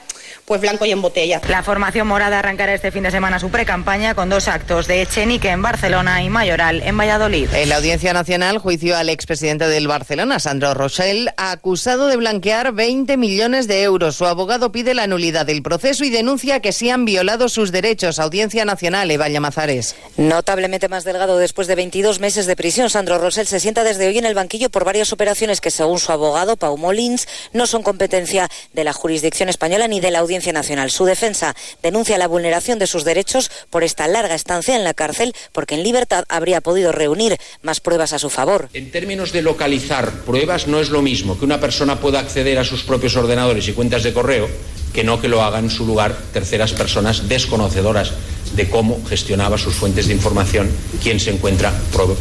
[0.44, 1.40] pues blanco y en botella.
[1.48, 5.48] La formación morada arrancará este fin de semana su precampaña con dos actos de Echenique
[5.48, 7.48] en Barcelona y Mayoral en Valladolid.
[7.54, 13.16] En la Audiencia Nacional juicio al expresidente del Barcelona, Sandro Rochel, acusado de blanquear 20
[13.16, 14.16] millones de euros.
[14.16, 18.18] Su abogado pide la nulidad del proceso y denuncia que se han violado sus derechos.
[18.18, 19.96] Audiencia Nacional, Eva Llamazares.
[20.16, 24.18] Notablemente más delgado después de 22 meses de prisión, Sandro Rosell se sienta desde hoy
[24.18, 28.48] en el banquillo por varias operaciones que, según su abogado, Pau Molins, no son competencia
[28.72, 30.33] de la jurisdicción española ni de la Audiencia
[30.90, 35.34] Su defensa denuncia la vulneración de sus derechos por esta larga estancia en la cárcel,
[35.52, 38.68] porque en libertad habría podido reunir más pruebas a su favor.
[38.72, 42.64] En términos de localizar pruebas, no es lo mismo que una persona pueda acceder a
[42.64, 44.48] sus propios ordenadores y cuentas de correo
[44.92, 48.12] que no que lo hagan en su lugar terceras personas desconocedoras
[48.54, 50.70] de cómo gestionaba sus fuentes de información
[51.02, 51.72] quien se encuentra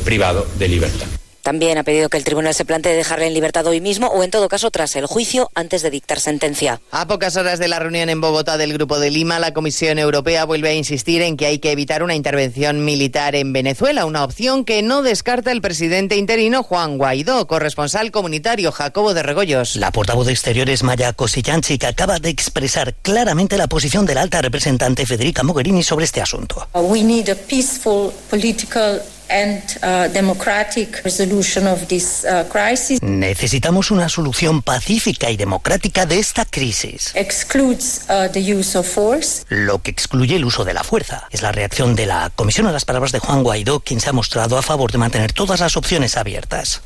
[0.04, 1.08] privado de libertad.
[1.44, 4.32] También ha pedido que el tribunal se plantee dejarle en libertad hoy mismo o, en
[4.32, 6.80] todo caso, tras el juicio antes de dictar sentencia.
[6.90, 10.46] A pocas horas de la reunión en Bogotá del Grupo de Lima, la Comisión Europea
[10.46, 14.64] vuelve a insistir en que hay que evitar una intervención militar en Venezuela, una opción
[14.64, 19.76] que no descarta el presidente interino Juan Guaidó, corresponsal comunitario Jacobo de Regoyos.
[19.76, 24.42] La portavoz de Exteriores Maya Kosillanchik acaba de expresar claramente la posición de la alta
[24.42, 26.70] representante Federica Mogherini sobre este asunto.
[26.74, 29.02] We need a peaceful political
[33.02, 37.14] Necesitamos una solución pacífica y democrática de esta crisis.
[38.10, 38.30] Uh,
[39.50, 41.28] Lo que excluye el uso de la fuerza.
[41.32, 44.14] Es la reacción de la Comisión a las palabras de Juan Guaidó, quien se ha
[44.14, 46.82] mostrado a favor de mantener todas las opciones abiertas.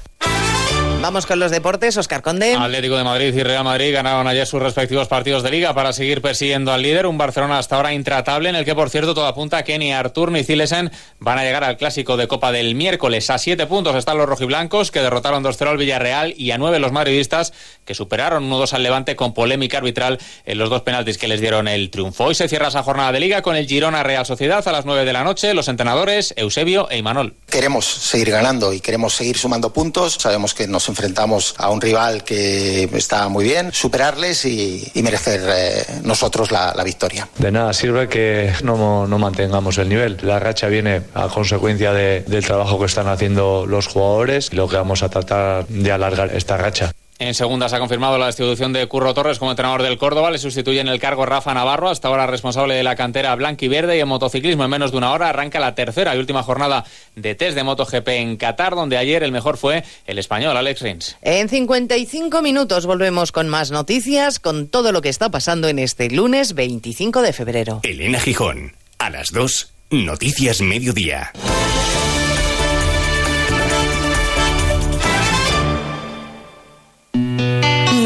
[1.00, 2.56] Vamos con los deportes, Oscar Conde.
[2.56, 6.22] Atlético de Madrid y Real Madrid ganaron ayer sus respectivos partidos de liga para seguir
[6.22, 9.58] persiguiendo al líder, un Barcelona hasta ahora intratable, en el que por cierto todo apunta
[9.58, 13.30] a que ni Artur ni Zilesen van a llegar al clásico de Copa del miércoles.
[13.30, 16.92] A siete puntos están los rojiblancos, que derrotaron 2-0 al Villarreal, y a nueve los
[16.92, 17.54] madridistas,
[17.86, 21.68] que superaron 1-2 al Levante con polémica arbitral en los dos penaltis que les dieron
[21.68, 22.26] el triunfo.
[22.26, 25.06] Hoy se cierra esa jornada de liga con el Girona Real Sociedad a las 9
[25.06, 25.54] de la noche.
[25.54, 27.36] Los entrenadores Eusebio e Imanol.
[27.50, 30.16] Queremos seguir ganando y queremos seguir sumando puntos.
[30.16, 35.42] Sabemos que nos enfrentamos a un rival que está muy bien, superarles y, y merecer
[35.48, 37.28] eh, nosotros la, victoria.
[37.38, 40.18] De nada sirve que no, no, mantengamos el nivel.
[40.22, 44.70] La racha viene a consecuencia de, del trabajo que están haciendo los jugadores y lo
[44.70, 46.94] que vamos a tratar de alargar esta racha.
[47.20, 50.30] En segunda se ha confirmado la destitución de Curro Torres como entrenador del Córdoba.
[50.30, 53.68] Le sustituye en el cargo Rafa Navarro, hasta ahora responsable de la cantera blanca y
[53.68, 53.98] verde.
[53.98, 57.34] Y en motociclismo, en menos de una hora, arranca la tercera y última jornada de
[57.34, 61.18] test de MotoGP en Qatar, donde ayer el mejor fue el español Alex Rins.
[61.24, 66.12] En 55 minutos volvemos con más noticias, con todo lo que está pasando en este
[66.12, 67.80] lunes 25 de febrero.
[67.82, 71.32] Elena Gijón, a las 2, Noticias Mediodía.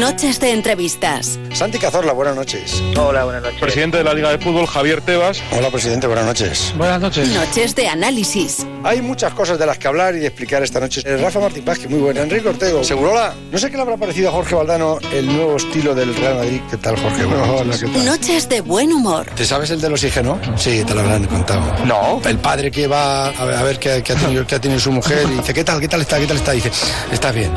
[0.02, 1.38] Noches de entrevistas.
[1.52, 2.82] Santi Cazorla, buenas noches.
[2.98, 3.60] Hola, buenas noches.
[3.60, 5.40] Presidente de la Liga de Fútbol, Javier Tebas.
[5.56, 6.74] Hola, presidente, buenas noches.
[6.76, 7.28] Buenas noches.
[7.28, 8.66] Noches de análisis.
[8.82, 11.02] Hay muchas cosas de las que hablar y de explicar esta noche.
[11.04, 12.22] Eh, Rafa Martín Paz, que muy buena.
[12.22, 12.82] Enrique Ortego.
[12.82, 13.32] Segurola.
[13.52, 16.60] No sé qué le habrá parecido a Jorge Valdano el nuevo estilo del Real Madrid.
[16.68, 17.24] ¿Qué tal, Jorge?
[17.24, 18.04] Hola, ¿qué tal?
[18.04, 19.26] Noches de buen humor.
[19.36, 20.36] ¿Te sabes el del oxígeno?
[20.56, 21.62] Sí, te lo habrán contado.
[21.84, 22.20] No.
[22.24, 24.80] El padre que va a ver, a ver qué, qué, ha tenido, qué ha tenido
[24.80, 25.80] su mujer y dice, ¿qué tal?
[25.80, 26.18] ¿Qué tal está?
[26.18, 26.52] ¿Qué tal está?
[26.54, 26.72] Y dice,
[27.12, 27.52] está bien.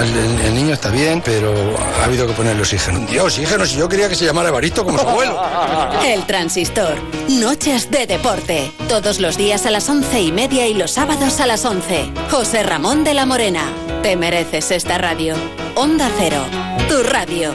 [0.00, 3.00] El, el, el niño está bien, pero ha habido que ponerle oxígeno.
[3.06, 5.42] Dios, oxígeno, si yo quería que se llamara Evaristo como su abuelo.
[6.04, 6.96] El transistor.
[7.28, 8.72] Noches de deporte.
[8.88, 12.10] Todos los días a las once y media y los sábados a las once.
[12.30, 13.64] José Ramón de la Morena.
[14.02, 15.34] Te mereces esta radio.
[15.74, 16.44] Onda Cero.
[16.88, 17.54] Tu radio.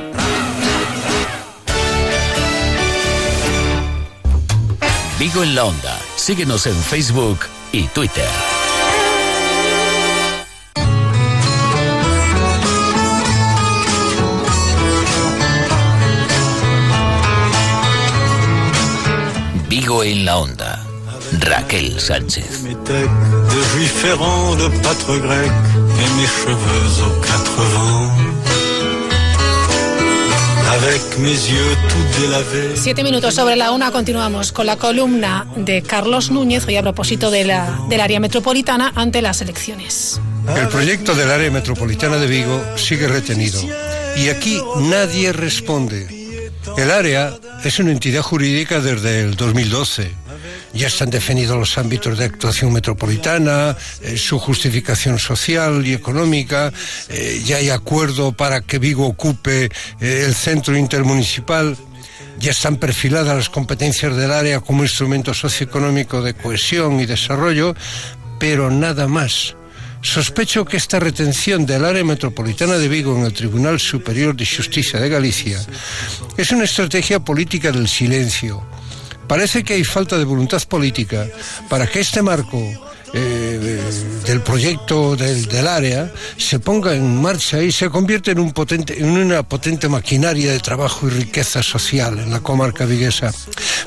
[5.20, 6.00] Vigo en la Onda.
[6.16, 7.40] Síguenos en Facebook
[7.72, 8.59] y Twitter.
[20.12, 20.84] En la Onda.
[21.40, 22.64] Raquel Sánchez.
[32.76, 37.30] Siete minutos sobre la una continuamos con la columna de Carlos Núñez, hoy a propósito
[37.30, 40.20] de la, del área metropolitana ante las elecciones.
[40.58, 43.62] El proyecto del área metropolitana de Vigo sigue retenido
[44.18, 46.19] y aquí nadie responde.
[46.78, 50.12] El área es una entidad jurídica desde el 2012.
[50.74, 56.72] Ya están definidos los ámbitos de actuación metropolitana, eh, su justificación social y económica,
[57.10, 61.76] eh, ya hay acuerdo para que Vigo ocupe eh, el centro intermunicipal,
[62.40, 67.76] ya están perfiladas las competencias del área como instrumento socioeconómico de cohesión y desarrollo,
[68.40, 69.56] pero nada más.
[70.02, 75.00] Sospecho que esta retención del área metropolitana de Vigo en el Tribunal Superior de Justicia
[75.00, 75.60] de Galicia
[76.38, 78.64] es una estrategia política del silencio.
[79.28, 81.28] Parece que hay falta de voluntad política
[81.68, 83.80] para que este marco eh,
[84.26, 89.00] del proyecto del, del, área se ponga en marcha y se convierte en, un potente,
[89.00, 93.32] en una potente maquinaria de trabajo y riqueza social en la comarca viguesa.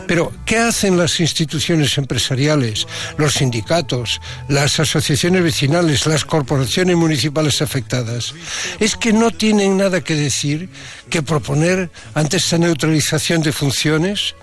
[0.09, 8.35] Pero, ¿qué hacen las instituciones empresariales, los sindicatos, las asociaciones vecinales, las corporaciones municipales afectadas?
[8.81, 10.69] Es que no tienen nada que decir,
[11.11, 14.35] que proponer ante esta neutralización de funciones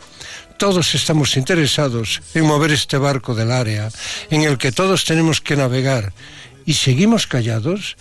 [0.59, 3.89] todos estamos interesados en mover este barco del área
[4.29, 6.11] en el que todos tenemos que navegar.
[6.65, 7.95] Y seguimos callados,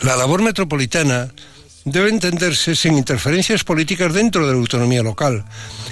[0.00, 1.28] la labor metropolitana
[1.84, 5.44] debe entenderse sin interferencias políticas dentro de la autonomía local.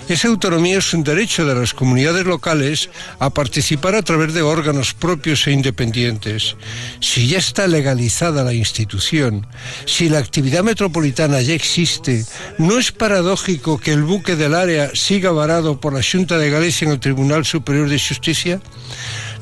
[0.08, 4.94] Esa autonomía es un derecho de las comunidades locales a participar a través de órganos
[4.94, 6.56] propios e independientes.
[7.00, 9.46] Si ya está legalizada la institución,
[9.84, 12.24] si la actividad metropolitana ya existe,
[12.58, 16.86] ¿no es paradójico que el buque del área siga varado por la Junta de Galicia
[16.86, 18.60] en el Tribunal Superior de Justicia?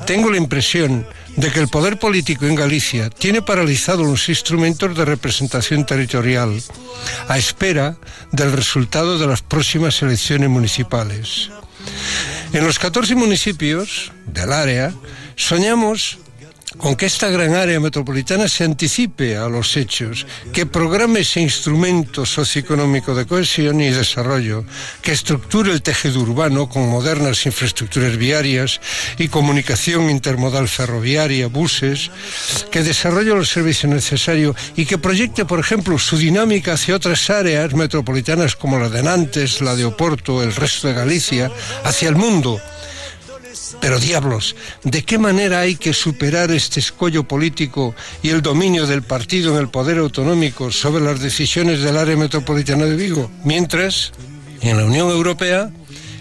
[0.05, 1.05] Tengo la impresión
[1.37, 6.61] de que el poder político en Galicia tiene paralizados los instrumentos de representación territorial
[7.27, 7.95] a espera
[8.31, 11.51] del resultado de las próximas elecciones municipales.
[12.53, 14.93] En los 14 municipios del área
[15.35, 16.17] soñamos
[16.75, 22.25] con que esta gran área metropolitana se anticipe a los hechos, que programe ese instrumento
[22.25, 24.65] socioeconómico de cohesión y desarrollo,
[25.01, 28.81] que estructure el tejido urbano con modernas infraestructuras viarias
[29.17, 32.11] y comunicación intermodal ferroviaria, buses,
[32.69, 37.73] que desarrolle los servicios necesarios y que proyecte, por ejemplo, su dinámica hacia otras áreas
[37.73, 41.51] metropolitanas como la de Nantes, la de Oporto, el resto de Galicia,
[41.85, 42.59] hacia el mundo
[43.79, 49.03] pero diablos, ¿de qué manera hay que superar este escollo político y el dominio del
[49.03, 53.31] partido en el poder autonómico sobre las decisiones del área metropolitana de Vigo?
[53.43, 54.11] Mientras,
[54.61, 55.71] en la Unión Europea,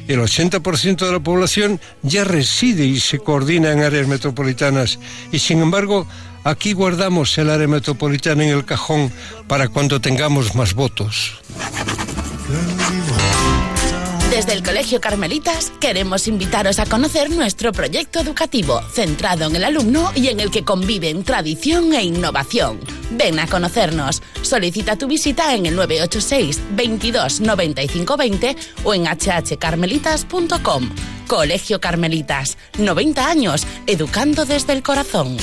[0.08, 4.98] el 80% de la población ya reside y se coordina en áreas metropolitanas
[5.32, 6.06] y sin embargo
[6.44, 9.12] aquí guardamos el área metropolitana en el cajón
[9.48, 11.40] para cuando tengamos más votos.
[14.36, 20.12] Desde el Colegio Carmelitas queremos invitaros a conocer nuestro proyecto educativo centrado en el alumno
[20.14, 22.78] y en el que conviven tradición e innovación.
[23.12, 24.22] Ven a conocernos.
[24.42, 30.90] Solicita tu visita en el 986 22 95 20 o en hhcarmelitas.com.
[31.26, 35.38] Colegio Carmelitas, 90 años, educando desde el corazón.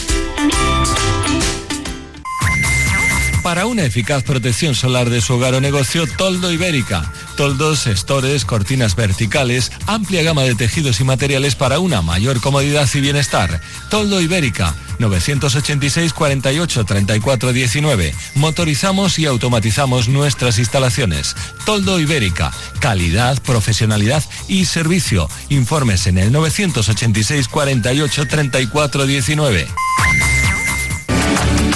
[3.44, 7.12] Para una eficaz protección solar de su hogar o negocio, Toldo Ibérica.
[7.36, 13.02] Toldos, estores, cortinas verticales, amplia gama de tejidos y materiales para una mayor comodidad y
[13.02, 13.62] bienestar.
[13.90, 18.16] Toldo Ibérica, 986 48 34 19.
[18.36, 21.36] Motorizamos y automatizamos nuestras instalaciones.
[21.66, 25.30] Toldo Ibérica, calidad, profesionalidad y servicio.
[25.50, 29.68] Informes en el 986 48 34 19.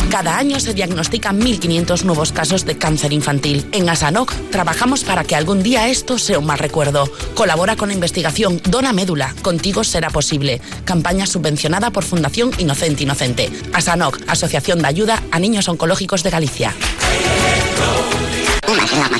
[0.09, 3.67] Cada año se diagnostican 1.500 nuevos casos de cáncer infantil.
[3.71, 7.09] En Asanoc trabajamos para que algún día esto sea un mal recuerdo.
[7.35, 9.35] Colabora con la investigación Dona Médula.
[9.41, 10.61] Contigo será posible.
[10.85, 13.51] Campaña subvencionada por Fundación Inocente Inocente.
[13.73, 16.73] Asanoc, Asociación de Ayuda a Niños Oncológicos de Galicia.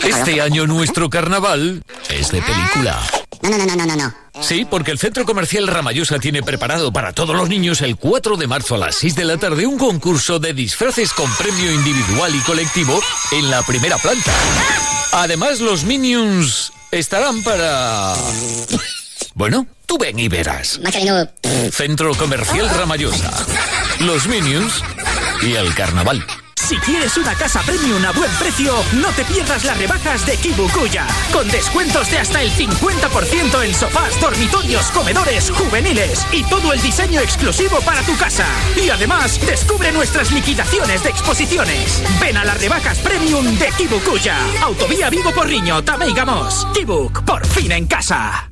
[0.03, 2.99] Este año nuestro carnaval es de película.
[3.41, 4.13] No, no, no, no, no, no.
[4.41, 8.47] Sí, porque el Centro Comercial Ramallosa tiene preparado para todos los niños el 4 de
[8.47, 12.39] marzo a las 6 de la tarde un concurso de disfraces con premio individual y
[12.41, 12.99] colectivo
[13.31, 14.31] en la primera planta.
[15.13, 18.13] Además, los Minions estarán para...
[19.33, 20.79] Bueno, tú ven y verás.
[21.71, 23.31] Centro Comercial Ramallosa.
[23.99, 24.73] Los Minions
[25.41, 26.25] y el carnaval.
[26.67, 31.07] Si quieres una casa premium a buen precio, no te pierdas las rebajas de Kibukuya.
[31.31, 37.21] Con descuentos de hasta el 50% en sofás, dormitorios, comedores, juveniles y todo el diseño
[37.21, 38.45] exclusivo para tu casa.
[38.75, 42.03] Y además, descubre nuestras liquidaciones de exposiciones.
[42.19, 44.37] Ven a las rebajas premium de Kibukuya.
[44.61, 46.67] Autovía Vigo Porriño, Tameigamos.
[46.73, 48.51] Kibuk, por fin en casa.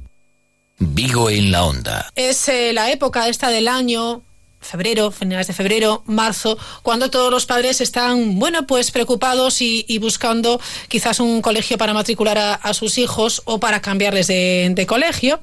[0.80, 2.10] Vigo en la onda.
[2.16, 4.24] Es eh, la época esta del año
[4.66, 10.00] febrero, finales de febrero, marzo, cuando todos los padres están, bueno, pues preocupados y, y
[10.00, 14.86] buscando quizás un colegio para matricular a, a sus hijos o para cambiarles de, de,
[14.86, 15.40] colegio.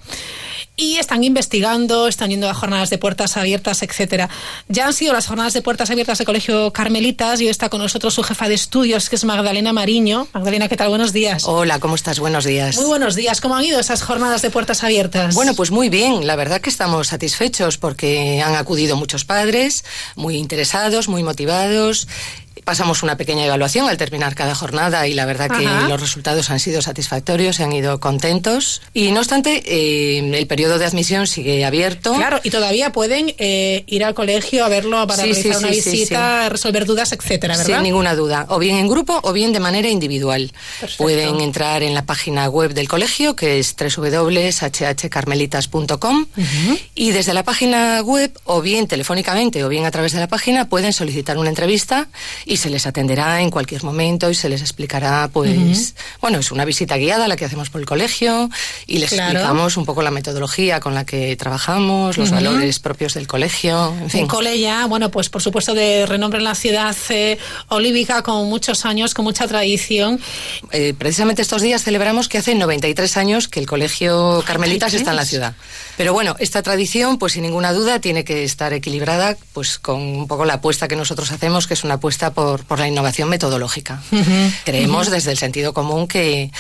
[0.74, 4.30] Y están investigando, están yendo a jornadas de puertas abiertas, etcétera.
[4.68, 7.82] Ya han sido las jornadas de puertas abiertas de Colegio Carmelitas y hoy está con
[7.82, 10.28] nosotros su jefa de estudios, que es Magdalena Mariño.
[10.32, 10.88] Magdalena, ¿qué tal?
[10.88, 11.44] Buenos días.
[11.46, 12.18] Hola, ¿cómo estás?
[12.20, 12.76] Buenos días.
[12.76, 13.42] Muy buenos días.
[13.42, 15.34] ¿Cómo han ido esas jornadas de puertas abiertas?
[15.34, 16.26] Bueno, pues muy bien.
[16.26, 19.84] La verdad que estamos satisfechos porque han acudido muchos padres,
[20.16, 22.08] muy interesados, muy motivados
[22.64, 25.88] pasamos una pequeña evaluación al terminar cada jornada y la verdad que Ajá.
[25.88, 28.82] los resultados han sido satisfactorios, se han ido contentos.
[28.94, 32.14] Y no obstante, eh, el periodo de admisión sigue abierto.
[32.14, 35.72] Claro, y todavía pueden eh, ir al colegio a verlo para sí, realizar sí, una
[35.72, 37.74] sí, visita, resolver dudas, etcétera, ¿verdad?
[37.74, 40.52] Sin ninguna duda, o bien en grupo o bien de manera individual.
[40.80, 41.02] Perfecto.
[41.02, 46.80] Pueden entrar en la página web del colegio, que es www.hhcarmelitas.com, uh -huh.
[46.94, 50.68] y desde la página web, o bien telefónicamente o bien a través de la página,
[50.68, 52.06] pueden solicitar una entrevista
[52.44, 55.94] y se les atenderá en cualquier momento y se les explicará, pues, uh -huh.
[56.20, 58.50] bueno, es una visita guiada la que hacemos por el colegio
[58.86, 59.32] y les claro.
[59.32, 62.36] explicamos un poco la metodología con la que trabajamos, los uh -huh.
[62.36, 64.22] valores propios del colegio, en fin.
[64.22, 67.38] Un cole ya, bueno, pues por supuesto de renombre en la ciudad eh,
[67.68, 70.20] olívica con muchos años, con mucha tradición.
[70.70, 75.16] Eh, precisamente estos días celebramos que hace 93 años que el colegio Carmelitas está en
[75.16, 75.55] la ciudad.
[75.96, 80.26] Pero bueno, esta tradición, pues sin ninguna duda, tiene que estar equilibrada pues con un
[80.26, 83.28] poco la apuesta que nosotros hacemos, que es una apuesta por por, por la innovación
[83.28, 84.03] metodológica.
[84.64, 86.51] Creemos desde el sentido común que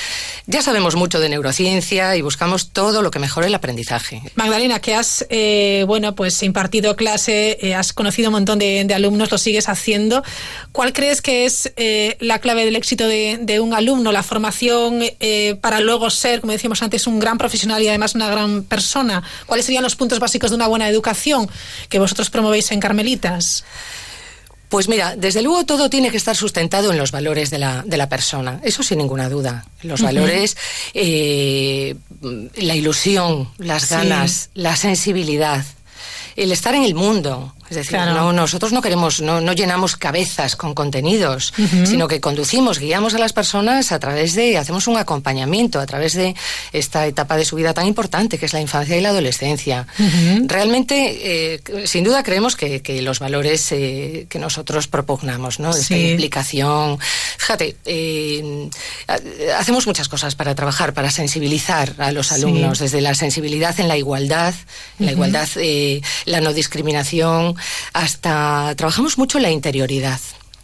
[0.46, 4.22] ya sabemos mucho de neurociencia y buscamos todo lo que mejore el aprendizaje.
[4.36, 8.94] Magdalena, que has eh, bueno pues impartido clase, eh, has conocido un montón de, de,
[8.94, 10.22] alumnos, lo sigues haciendo.
[10.70, 15.00] ¿Cuál crees que es eh, la clave del éxito de, de un alumno, la formación
[15.18, 19.24] eh, para luego ser, como decíamos antes, un gran profesional y además una gran persona?
[19.46, 21.50] ¿Cuáles serían los puntos básicos de una buena educación
[21.88, 23.64] que vosotros promovéis en Carmelitas?
[24.72, 27.98] Pues mira, desde luego todo tiene que estar sustentado en los valores de la, de
[27.98, 29.66] la persona, eso sin ninguna duda.
[29.82, 30.06] Los uh -huh.
[30.06, 30.56] valores,
[30.94, 31.94] eh,
[32.56, 34.48] la ilusión, las ganas, sí.
[34.54, 35.62] la sensibilidad,
[36.36, 37.54] el estar en el mundo.
[37.72, 38.12] Es decir, claro.
[38.12, 41.86] no, nosotros no queremos, no, no, llenamos cabezas con contenidos, uh -huh.
[41.86, 46.12] sino que conducimos, guiamos a las personas a través de, hacemos un acompañamiento a través
[46.12, 46.34] de
[46.74, 49.86] esta etapa de su vida tan importante que es la infancia y la adolescencia.
[49.98, 50.48] Uh -huh.
[50.48, 55.70] Realmente, eh, sin duda, creemos que, que los valores eh, que nosotros propugnamos, ¿no?
[55.70, 56.10] Esta sí.
[56.10, 56.98] implicación.
[57.38, 58.68] Fíjate, eh,
[59.58, 62.84] hacemos muchas cosas para trabajar, para sensibilizar a los alumnos, sí.
[62.84, 64.52] desde la sensibilidad en la igualdad,
[65.00, 65.16] en la uh -huh.
[65.16, 65.48] igualdad,
[66.26, 67.56] la no discriminación
[67.92, 70.20] hasta trabajamos mucho en la interioridad.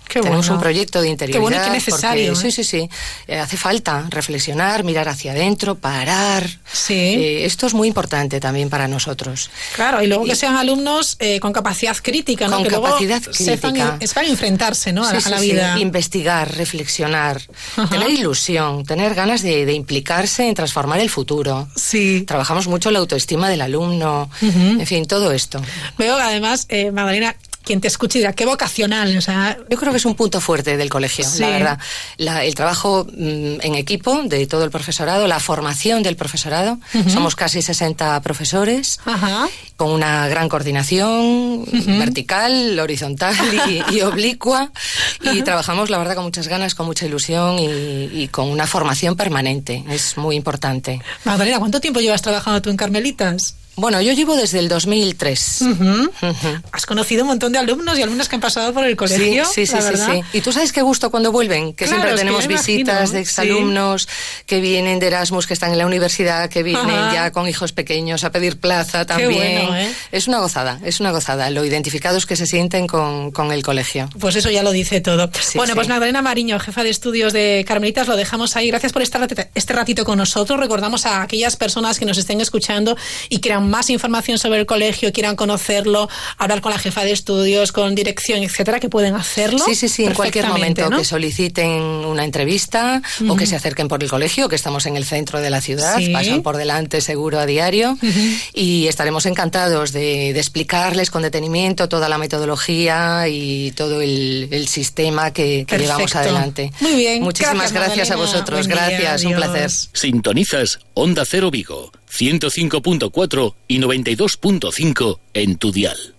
[0.09, 0.55] Qué Tenemos bueno.
[0.55, 1.39] un proyecto de interioridad.
[1.39, 2.33] Qué bueno y qué necesario.
[2.33, 2.51] Porque, ¿eh?
[2.51, 2.91] Sí, sí, sí.
[3.27, 6.49] Eh, hace falta reflexionar, mirar hacia adentro, parar.
[6.73, 6.95] Sí.
[6.95, 9.51] Eh, esto es muy importante también para nosotros.
[9.75, 12.57] Claro, y luego y, que sean alumnos eh, con capacidad crítica, ¿no?
[12.57, 13.99] Con que capacidad luego crítica.
[14.01, 15.09] Sepan, enfrentarse, ¿no?
[15.09, 15.51] Sí, a, sí, a, la sí.
[15.53, 15.79] vida.
[15.79, 17.43] Investigar, reflexionar,
[17.77, 17.89] Ajá.
[17.91, 21.69] tener ilusión, tener ganas de, de, implicarse en transformar el futuro.
[21.77, 22.25] Sí.
[22.27, 24.31] Trabajamos mucho la autoestima del alumno.
[24.41, 24.81] Uh -huh.
[24.81, 25.61] En fin, todo esto.
[25.99, 27.35] Veo además, eh, Magdalena,
[27.69, 29.15] quien te escuche dirá, qué vocacional.
[29.17, 29.59] O sea...
[29.69, 31.41] Yo creo que es un punto fuerte del colegio, sí.
[31.41, 31.79] la verdad.
[32.17, 36.79] La, el trabajo mmm, en equipo de todo el profesorado, la formación del profesorado.
[36.95, 37.13] Uh -huh.
[37.13, 39.51] Somos casi 60 profesores, uh -huh.
[39.77, 41.99] con una gran coordinación uh -huh.
[41.99, 43.37] vertical, horizontal
[43.69, 44.73] y, y oblicua.
[45.21, 49.15] Y trabajamos, la verdad, con muchas ganas, con mucha ilusión y, y, con una formación
[49.15, 49.85] permanente.
[49.91, 51.03] Es muy importante.
[51.25, 53.55] Magdalena, ¿cuánto tiempo llevas trabajando tú en Carmelitas?
[53.79, 55.59] Bueno, yo llevo desde el 2003.
[55.61, 56.09] Uh -huh.
[56.09, 56.63] Uh -huh.
[56.73, 59.45] Has conocido un montón de alumnos y alumnas que han pasado por el colegio.
[59.45, 62.19] Sí, sí, sí, sí, sí, Y tú sabes qué gusto cuando vuelven, que claro, siempre
[62.19, 64.45] tenemos que visitas de exalumnos sí.
[64.47, 67.15] que vienen de Erasmus, que están en la universidad, que vienen Ajá.
[67.15, 69.31] ya con hijos pequeños a pedir plaza también.
[69.31, 69.95] Qué bueno, ¿eh?
[70.11, 74.11] Es una gozada, es una gozada, lo identificados que se sienten con, con el colegio.
[74.19, 75.31] Pues eso ya lo dice todo.
[75.41, 78.71] Sí, bueno, pues Magdalena Mariño, jefa de estudios de Carmelitas, lo dejamos ahí.
[78.71, 80.59] Gracias por estar este ratito con nosotros.
[80.59, 82.97] Recordamos a aquellas personas que nos estén escuchando
[83.29, 87.73] y quieran más información sobre el colegio, quieran conocerlo, hablar con la jefa de estudios,
[87.73, 89.61] con dirección, etcétera, que pueden hacerlo.
[89.65, 90.99] Sí, sí, sí, en cualquier momento ¿no?
[90.99, 93.33] que soliciten una entrevista uh -huh.
[93.33, 95.99] o que se acerquen por el colegio, que estamos en el centro de la ciudad,
[95.99, 96.09] sí.
[96.11, 98.41] pasan por delante seguro a diario uh -huh.
[98.55, 104.69] y estaremos encantados de, de, explicarles con detenimiento toda la metodología y todo el, el
[104.69, 106.73] sistema que, que llevamos adelante.
[106.81, 107.23] Muy bien.
[107.23, 108.67] Muchísimas gracias, gracias a vosotros.
[108.67, 109.71] Buen gracias, día, un placer.
[109.93, 116.18] Sintonizas Onda Cero Vigo 105.4 y 92.5 en tu dial.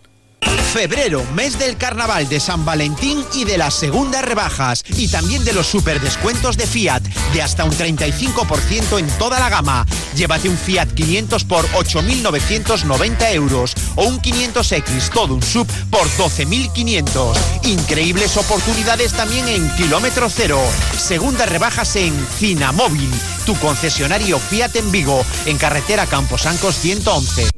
[0.73, 5.53] Febrero, mes del carnaval de San Valentín y de las segundas rebajas y también de
[5.53, 7.01] los super descuentos de Fiat
[7.33, 9.87] de hasta un 35% en toda la gama.
[10.15, 17.35] Llévate un Fiat 500 por 8.990 euros o un 500X todo un sub por 12.500.
[17.63, 20.59] Increíbles oportunidades también en kilómetro cero.
[20.97, 23.09] Segundas rebajas en Cinamóvil,
[23.45, 27.49] tu concesionario Fiat en Vigo, en carretera Camposancos 111.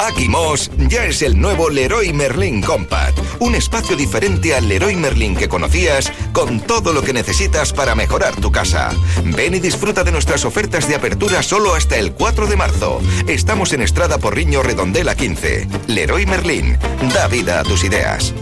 [0.00, 5.48] Aquimos ya es el nuevo Leroy Merlin Compact, un espacio diferente al Leroy Merlin que
[5.48, 8.90] conocías con todo lo que necesitas para mejorar tu casa.
[9.24, 13.00] Ven y disfruta de nuestras ofertas de apertura solo hasta el 4 de marzo.
[13.28, 15.68] Estamos en Estrada Porriño Redondela 15.
[15.86, 16.76] Leroy Merlin,
[17.14, 18.34] da vida a tus ideas.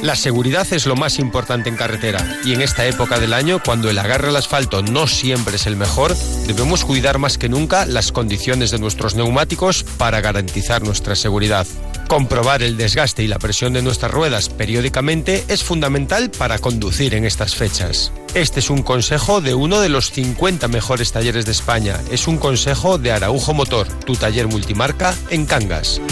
[0.00, 3.88] La seguridad es lo más importante en carretera y en esta época del año, cuando
[3.88, 6.14] el agarre al asfalto no siempre es el mejor,
[6.46, 11.66] debemos cuidar más que nunca las condiciones de nuestros neumáticos para garantizar nuestra seguridad.
[12.08, 17.24] Comprobar el desgaste y la presión de nuestras ruedas periódicamente es fundamental para conducir en
[17.24, 18.12] estas fechas.
[18.34, 21.98] Este es un consejo de uno de los 50 mejores talleres de España.
[22.10, 26.02] Es un consejo de Araujo Motor, tu taller multimarca en Cangas.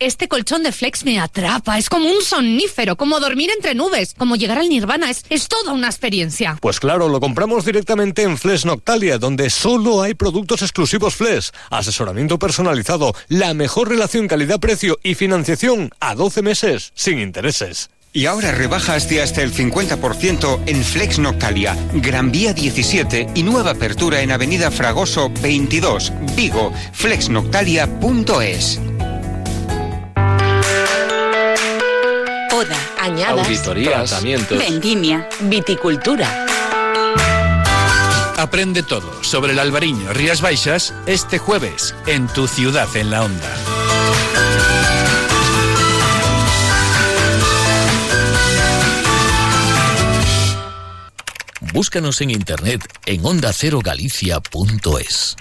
[0.00, 4.36] Este colchón de Flex me atrapa, es como un somnífero, como dormir entre nubes, como
[4.36, 6.56] llegar al nirvana, es, es toda una experiencia.
[6.60, 12.38] Pues claro, lo compramos directamente en Flex Noctalia, donde solo hay productos exclusivos Flex, asesoramiento
[12.38, 17.90] personalizado, la mejor relación calidad-precio y financiación a 12 meses, sin intereses.
[18.12, 23.72] Y ahora rebajas de hasta el 50% en Flex Noctalia, Gran Vía 17 y nueva
[23.72, 28.80] apertura en Avenida Fragoso 22, Vigo, flexnoctalia.es.
[33.24, 34.58] añadas, auditorías, tratamientos.
[34.58, 36.46] vendimia, viticultura.
[38.36, 43.50] Aprende todo sobre el albariño Rías Baixas este jueves en tu ciudad en la onda.
[51.72, 55.36] Búscanos en internet en ondacerogalicia.es.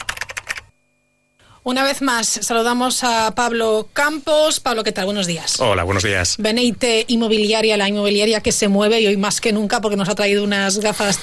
[1.68, 4.62] Una vez más, saludamos a Pablo Campos.
[4.62, 5.04] Pablo, ¿qué tal?
[5.04, 5.60] Buenos días.
[5.60, 6.36] Hola, buenos días.
[6.40, 10.16] Beneite Inmobiliaria, la inmobiliaria que se mueve y hoy más que nunca porque nos ha
[10.16, 11.20] traído unas gafas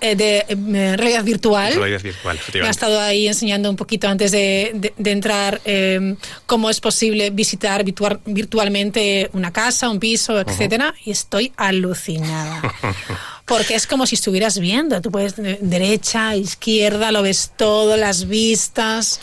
[0.00, 1.74] eh, de eh, realidad virtual.
[1.74, 2.70] Realidad virtual, Me ha efectivamente.
[2.70, 6.14] estado ahí enseñando un poquito antes de, de- de entrar eh,
[6.46, 12.62] cómo es posible visitar virtual- virtualmente una casa, un piso, etcétera, y estoy alucinada.
[13.50, 15.00] Porque es como si estuvieras viendo.
[15.02, 19.20] Tú puedes de- derecha, izquierda, lo ves todo, las vistas.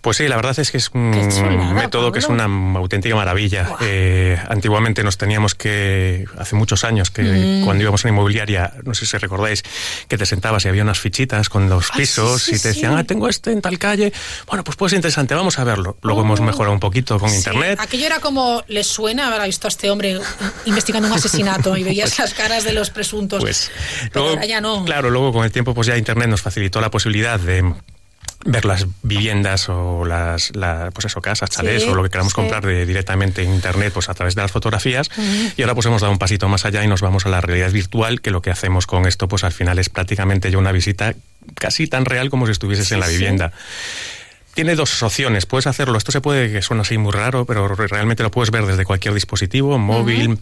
[0.00, 2.44] Pues sí, la verdad es que es un chulada, método que es una
[2.78, 3.68] auténtica maravilla.
[3.82, 7.64] Eh, antiguamente nos teníamos que, hace muchos años, que Mm.
[7.64, 9.62] cuando íbamos a una inmobiliaria, no sé si recordáis,
[10.08, 12.68] que te sentabas y había unas fichitas con los Ay, pisos sí, sí, y te
[12.68, 12.98] decían, sí.
[13.00, 14.12] ah, tengo este en tal calle.
[14.46, 15.98] Bueno, pues pues interesante, vamos a verlo.
[16.02, 17.34] Luego hemos mejorado un poquito con Oh.
[17.34, 17.78] Internet.
[17.80, 20.18] Aquello era como, ¿le suena haber visto a este hombre
[20.64, 23.40] investigando un asesinato y veías las caras de los presuntos?
[23.42, 23.65] Pues
[24.12, 24.84] Pero luego, ahora ya no.
[24.84, 27.72] Claro, luego con el tiempo pues ya Internet nos facilitó la posibilidad de
[28.44, 32.32] ver las viviendas o las la- pues eso casas chalés Sí, o lo que queramos
[32.32, 32.36] sí.
[32.36, 35.10] comprar de- directamente en internet pues a través de las fotografías
[35.56, 37.72] y ahora pues hemos dado un pasito más allá y nos vamos a la realidad
[37.72, 41.14] virtual que lo que hacemos con esto pues al final es prácticamente ya una visita
[41.54, 43.52] casi tan real como si estuvieses en la vivienda
[44.54, 45.44] tiene dos opciones.
[45.44, 45.98] Puedes hacerlo.
[45.98, 48.86] Esto se puede que suena así muy raro, pero re- realmente lo puedes ver desde
[48.86, 50.38] cualquier dispositivo, móvil.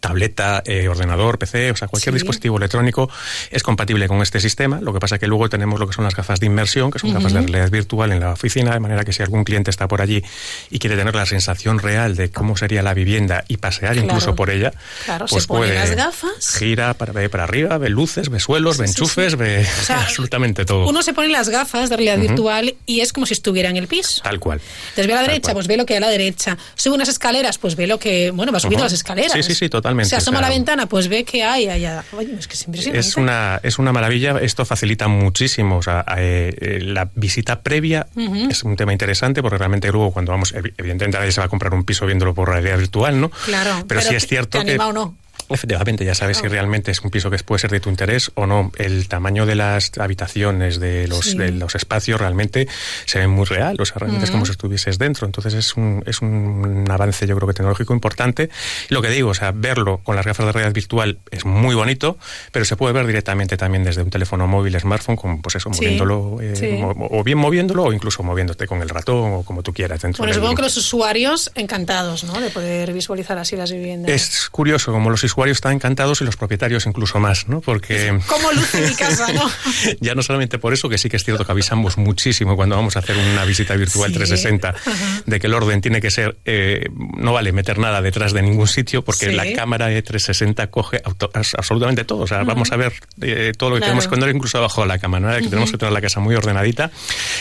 [0.00, 2.18] Tableta, eh, ordenador, PC, o sea, cualquier Sí.
[2.20, 3.10] dispositivo electrónico
[3.50, 4.80] es compatible con este sistema.
[4.80, 7.12] Lo que pasa que luego tenemos lo que son las gafas de inmersión, que son
[7.12, 10.00] gafas de realidad virtual en la oficina, de manera que si algún cliente está por
[10.02, 10.22] allí
[10.70, 14.06] y quiere tener la sensación real de cómo sería la vivienda y pasear Claro.
[14.08, 14.72] incluso por ella,
[15.04, 16.56] Claro, pues se puede las gafas.
[16.58, 19.36] gira para, ve para arriba, ve luces, ve suelos, ve Sí, enchufes, sí.
[19.38, 20.86] ve sea, absolutamente todo.
[20.86, 23.88] Uno se pone las gafas de realidad virtual y es como si estuviera en el
[23.88, 24.20] piso.
[24.22, 24.60] Tal cual.
[24.90, 25.54] Entonces ve a la Tal derecha, cual.
[25.54, 26.56] pues ve lo que hay a la derecha.
[26.74, 28.86] Sube unas escaleras, pues ve lo que, bueno, va subiendo Ujú.
[28.86, 29.32] las escaleras.
[29.32, 30.10] Sí, sí, sí, totalmente.
[30.10, 32.04] Se asoma O sea, a la ventana, pues ve que hay allá.
[32.16, 32.98] Oye, es que es impresionante.
[33.00, 35.78] Es una, es una maravilla, esto facilita muchísimo.
[35.78, 38.06] O sea, eh, eh, la visita previa
[38.50, 41.48] es un tema interesante porque realmente luego cuando vamos, evi- evidentemente nadie se va a
[41.48, 43.30] comprar un piso viéndolo por realidad virtual, ¿no?
[43.44, 44.70] Claro, Pero, sí te- es cierto te que...
[44.72, 45.16] anima o no.
[45.50, 48.46] Efectivamente, ya sabes si realmente es un piso que puede ser de tu interés o
[48.46, 48.70] no.
[48.76, 51.38] El tamaño de las habitaciones, de los, Sí.
[51.38, 52.68] de los espacios, realmente
[53.06, 53.76] se ve muy real.
[53.80, 55.26] O sea, realmente es como si estuvieses dentro.
[55.26, 58.50] Entonces es un, es un avance, yo creo que tecnológico importante.
[58.90, 61.74] Y lo que digo, o sea, verlo con las gafas de realidad virtual es muy
[61.74, 62.18] bonito,
[62.52, 65.80] pero se puede ver directamente también desde un teléfono móvil, smartphone, como pues eso, Sí,
[65.82, 66.78] moviéndolo, eh, sí.
[66.82, 70.02] o bien moviéndolo o incluso moviéndote con el ratón o como tú quieras.
[70.02, 72.38] Dentro Bueno, supongo que los usuarios encantados, ¿no?
[72.40, 74.10] De poder visualizar así las viviendas.
[74.10, 77.60] Es curioso, como los usuarios están encantados y los propietarios incluso más, ¿no?
[77.60, 79.48] Porque ¿Cómo luce mi casa, no?
[80.00, 82.96] ya no solamente por eso, que sí que es cierto que avisamos muchísimo cuando vamos
[82.96, 84.16] a hacer una visita virtual Sí.
[84.18, 85.22] 360, Ajá.
[85.26, 86.86] de que el orden tiene que ser, eh,
[87.16, 89.32] no vale meter nada detrás de ningún sitio, porque Sí.
[89.32, 92.22] la cámara de 360 coge auto- absolutamente todo.
[92.22, 93.90] O sea, vamos a ver eh, todo lo que Claro.
[93.92, 95.28] tenemos que poner incluso abajo de la cama, ¿no?
[95.36, 96.90] Que tenemos que tener la casa muy ordenadita.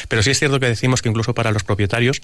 [0.08, 2.22] Pero sí es cierto que decimos que incluso para los propietarios,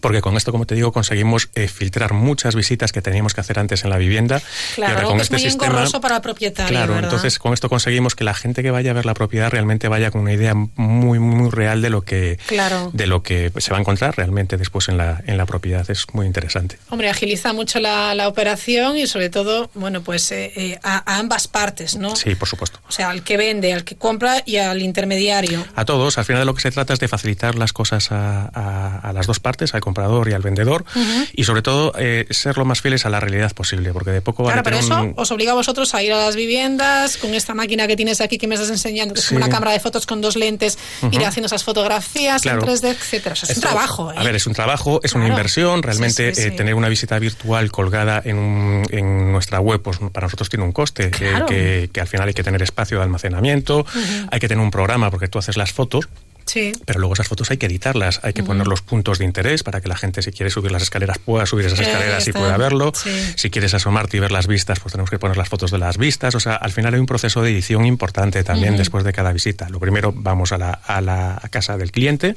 [0.00, 3.58] porque con esto, como te digo, conseguimos eh, filtrar muchas visitas que teníamos que hacer
[3.58, 4.38] antes en la vivienda.
[4.38, 5.66] y Claro, ahora algo con que este es muy sistema.
[5.72, 7.10] engorroso para el propietario, Claro, ¿verdad?
[7.10, 10.10] entonces con esto conseguimos que la gente que vaya a ver la propiedad realmente vaya
[10.10, 12.90] con una idea muy, muy real de lo que, Claro.
[12.92, 15.88] de lo que se va a encontrar realmente después en la, en la propiedad.
[15.90, 16.78] Es muy interesante.
[16.90, 21.18] Hombre, agiliza mucho la, la operación y sobre todo, bueno, pues eh, eh, a, a
[21.18, 22.14] ambas partes, ¿no?
[22.16, 22.80] Sí, por supuesto.
[22.88, 25.64] O sea, al que vende, al que compra y al intermediario.
[25.74, 28.50] A todos, al final de lo que se trata es de facilitar las cosas a,
[28.54, 31.24] a- a las dos partes, al comprador y al vendedor, Ujú.
[31.32, 34.42] y sobre todo eh, ser lo más fieles a la realidad posible, porque de poco
[34.44, 37.34] vale Claro, pero eso un- os obliga a vosotros a ir a las viviendas con
[37.34, 39.44] esta máquina que tienes aquí que me estás enseñando, que es como Sí.
[39.44, 41.14] una cámara de fotos con dos lentes, Ujú.
[41.14, 42.60] ir haciendo esas fotografías Claro.
[42.60, 43.32] en 3D, etcétera.
[43.32, 44.14] O sea, es un Esto- trabajo, ¿eh?
[44.18, 45.34] A ver, es un trabajo, es una Claro.
[45.38, 45.82] inversión.
[45.82, 46.56] Realmente Sí, sí, eh, sí.
[46.56, 50.72] tener una visita virtual colgada en, un- en nuestra web, pues para nosotros tiene un
[50.72, 51.46] coste, que- Claro.
[51.46, 54.28] que, que al final hay que tener espacio de almacenamiento, Ujú.
[54.30, 56.08] hay que tener un programa porque tú haces las fotos.
[56.48, 56.72] Sí.
[56.84, 59.80] Pero luego esas fotos hay que editarlas, hay que poner los puntos de interés para
[59.80, 62.92] que la gente, si quiere subir las escaleras, pueda subir esas escaleras y pueda verlo.
[62.94, 63.10] Sí.
[63.36, 65.98] Si quieres asomarte y ver las vistas, pues tenemos que poner las fotos de las
[65.98, 66.34] vistas.
[66.34, 69.68] O sea, al final hay un proceso de edición importante también después de cada visita.
[69.68, 72.34] Lo primero, vamos a la, a la casa del cliente.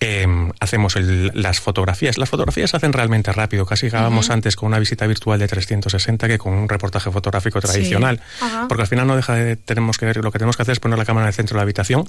[0.00, 2.18] Em, hacemos las fotografías.
[2.18, 6.28] Las fotografías se hacen realmente rápido, casi grabamos antes con una visita virtual de 360
[6.28, 8.20] que con un reportaje fotográfico tradicional,
[8.68, 10.80] porque al final no deja de tenemos que ver lo que tenemos que hacer es
[10.80, 12.08] poner la cámara en el centro de la habitación,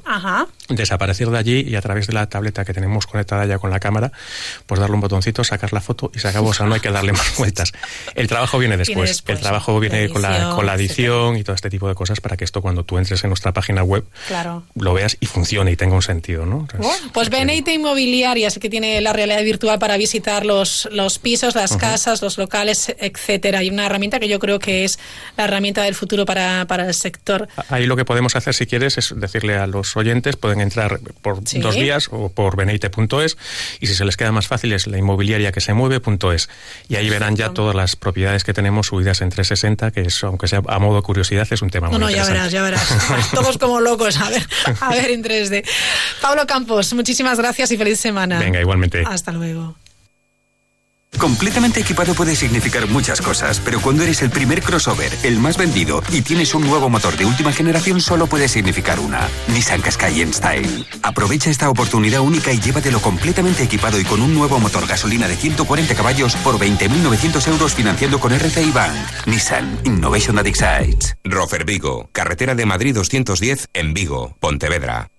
[0.70, 3.80] desaparecer de allí y a través de la tableta que tenemos conectada ya con la
[3.80, 4.12] cámara,
[4.68, 6.92] pues darle un botoncito, sacar la foto y se acabó, o sea, no hay que
[6.92, 7.72] darle más vueltas.
[8.14, 11.72] El trabajo viene después, el trabajo viene con la, con la edición y todo este
[11.72, 14.06] tipo de cosas para que esto cuando tú entres en nuestra página web
[14.76, 16.68] lo veas y funcione y tenga un sentido, ¿no?
[17.14, 17.79] pues Beneite Inmobiliaria
[18.50, 22.96] sí que tiene la realidad virtual para visitar los, los pisos, las casas, los locales,
[23.00, 23.64] etcétera.
[23.64, 25.00] Y una herramienta que yo creo que es
[25.38, 27.48] la herramienta del futuro para, para el sector.
[27.70, 31.44] Ahí lo que podemos hacer, si quieres, es decirle a los oyentes, pueden entrar por
[31.44, 33.38] dos días o por beneite.es
[33.80, 36.50] y si se les queda más fácil es la inmobiliaria que se mueve.es.
[36.88, 40.48] Y ahí verán ya todas las propiedades que tenemos subidas en 360, que es, aunque
[40.48, 42.52] sea a modo de curiosidad, es un tema no, muy no, interesante.
[42.52, 43.32] ya verás, ya verás.
[43.34, 44.46] Todos como locos, a ver,
[44.80, 45.64] a ver en 3D.
[46.22, 48.39] Pablo Campos, muchísimas gracias y feliz semana.
[48.39, 49.03] Venga, igualmente.
[49.05, 49.76] Hasta luego.
[51.17, 56.03] Completamente equipado puede significar muchas cosas, pero cuando eres el primer crossover, el más vendido
[56.13, 60.34] y tienes un nuevo motor de última generación, solo puede significar una: Nissan Qashqai en
[60.34, 60.86] Style.
[61.01, 65.36] Aprovecha esta oportunidad única y llévatelo completamente equipado y con un nuevo motor gasolina de
[65.36, 68.95] 140 caballos por 20.900 euros financiando con RCI Bank.
[69.26, 71.17] Nissan Innovation that excites.
[71.24, 75.09] Rofer Vigo, carretera de Madrid 210 en Vigo, Pontevedra.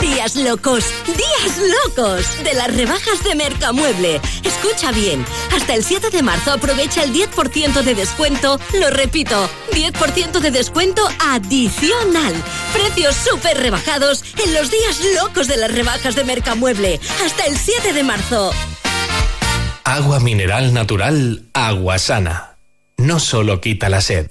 [0.00, 4.20] Días locos, días locos de las rebajas de Mercamueble.
[4.44, 5.24] Escucha bien,
[5.54, 11.02] hasta el 7 de marzo aprovecha el 10% de descuento, lo repito, 10% de descuento
[11.20, 12.34] adicional.
[12.72, 17.92] Precios súper rebajados en los días locos de las rebajas de Mercamueble, hasta el 7
[17.92, 18.52] de marzo.
[19.84, 22.56] Agua mineral natural, agua sana.
[22.98, 24.30] No solo quita la sed,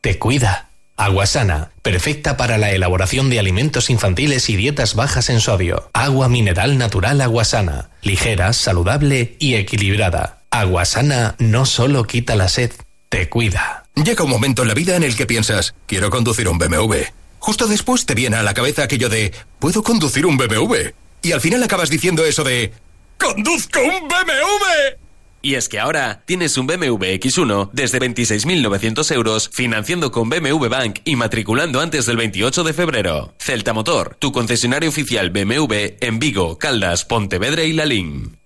[0.00, 0.65] te cuida.
[0.98, 5.90] Agua sana, perfecta para la elaboración de alimentos infantiles y dietas bajas en sodio.
[5.92, 10.42] Agua mineral natural agua sana, ligera, saludable y equilibrada.
[10.50, 12.72] Agua sana no solo quita la sed,
[13.10, 13.84] te cuida.
[13.94, 16.96] Llega un momento en la vida en el que piensas, quiero conducir un BMW.
[17.40, 20.92] Justo después te viene a la cabeza aquello de, ¿puedo conducir un BMW?
[21.20, 22.72] Y al final acabas diciendo eso de,
[23.18, 25.05] ¡conduzco un BMW!
[25.42, 31.00] Y es que ahora tienes un BMW X1 desde 26.900 euros financiando con BMW Bank
[31.04, 33.34] y matriculando antes del 28 de febrero.
[33.38, 38.38] Celta Motor, tu concesionario oficial BMW en Vigo, Caldas, Pontevedra y Lalín.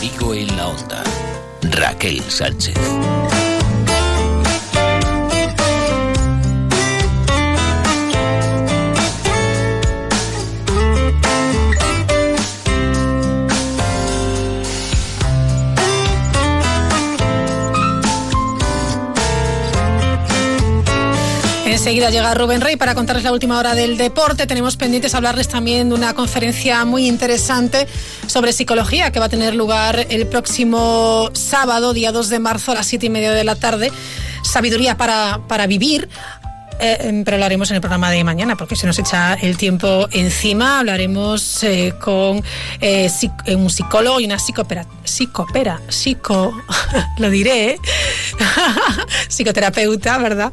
[0.00, 1.04] Vigo en la onda.
[1.62, 2.74] Raquel Sánchez.
[21.86, 24.48] Enseguida llega Rubén Rey para contarles la última hora del deporte.
[24.48, 27.86] Tenemos pendientes hablarles también de una conferencia muy interesante
[28.26, 32.74] sobre psicología que va a tener lugar el próximo sábado, día 2 de marzo a
[32.74, 33.92] las 7 y media de la tarde.
[34.42, 36.08] Sabiduría para, para vivir.
[36.78, 39.56] Eh, em, pero lo haremos en el programa de mañana porque se nos echa el
[39.56, 40.80] tiempo encima.
[40.80, 42.42] Hablaremos eh, con
[42.80, 43.10] eh,
[43.48, 46.52] un psicólogo y una psicopera, psicopera, psico,
[47.18, 47.78] lo diré,
[49.28, 50.52] psicoterapeuta, ¿verdad?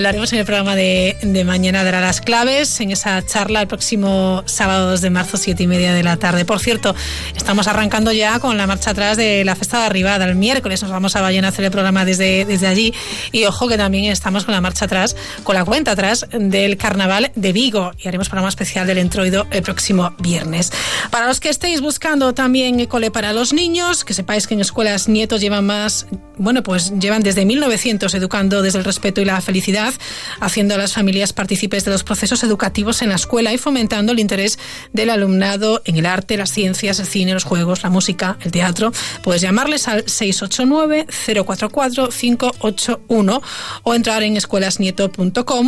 [0.00, 1.82] lo haremos en el programa de, mañana.
[1.82, 5.92] Dará las claves en esa charla el próximo sábado 2 de marzo, siete y media
[5.92, 6.44] de la tarde.
[6.44, 6.94] Por cierto,
[7.34, 10.24] estamos arrancando ya con la marcha atrás de la festa de arribada.
[10.24, 12.94] El miércoles nos vamos a Ballena a hacer el programa desde, desde allí.
[13.32, 17.32] Y ojo que también estamos con la marcha atrás con la cuenta atrás del Carnaval
[17.34, 20.72] de Vigo y haremos programa especial del Entroido el próximo viernes.
[21.10, 25.08] Para los que estéis buscando también cole para los niños, que sepáis que en escuelas
[25.08, 26.06] nietos llevan más,
[26.38, 29.94] bueno, pues llevan desde 1900 educando desde el respeto y la felicidad,
[30.40, 34.18] haciendo a las familias partícipes de los procesos educativos en la escuela y fomentando el
[34.18, 34.58] interés
[34.92, 38.92] del alumnado en el arte, las ciencias, el cine, los juegos, la música, el teatro.
[39.22, 41.06] Puedes llamarles al 689
[41.44, 43.42] 044 581
[43.82, 45.21] o entrar en escuelasnieto.com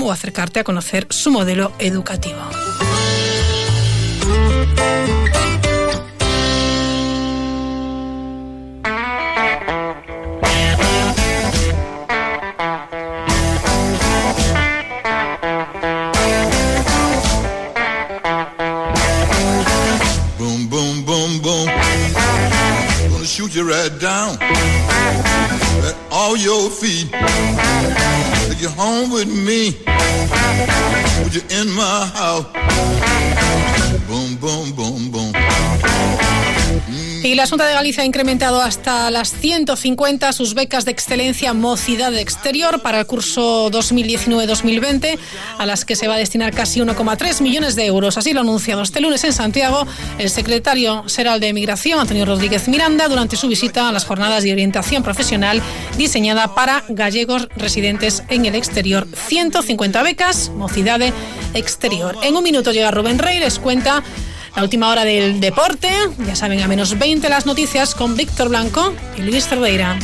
[0.06, 2.40] o acercarte a conocer su modelo educativo.
[23.24, 27.10] Shoot you right down at all your feet.
[28.54, 29.76] Take you home with me.
[31.24, 32.46] Would you in my house?
[34.06, 35.93] Boom, boom, boom, boom.
[37.24, 42.14] Y la Junta de Galicia ha incrementado hasta las 150 sus becas de excelencia Mocidad
[42.14, 45.18] Exterior para el curso 2019-2020,
[45.56, 48.18] a las que se va a destinar casi 1,3 millones de euros.
[48.18, 49.86] Así lo ha anunciado este lunes en Santiago
[50.18, 54.52] el secretario general de Migración, Antonio Rodríguez Miranda, durante su visita a las jornadas de
[54.52, 55.62] orientación profesional
[55.96, 59.08] diseñada para gallegos residentes en el exterior.
[59.14, 61.00] 150 becas, Mocidad
[61.54, 62.18] Exterior.
[62.22, 64.04] En un minuto llega Rubén Rey, les cuenta
[64.56, 65.90] la última hora del deporte.
[66.26, 69.98] Ya saben, a menos 20 las noticias con Víctor Blanco y Luis Cerdeira.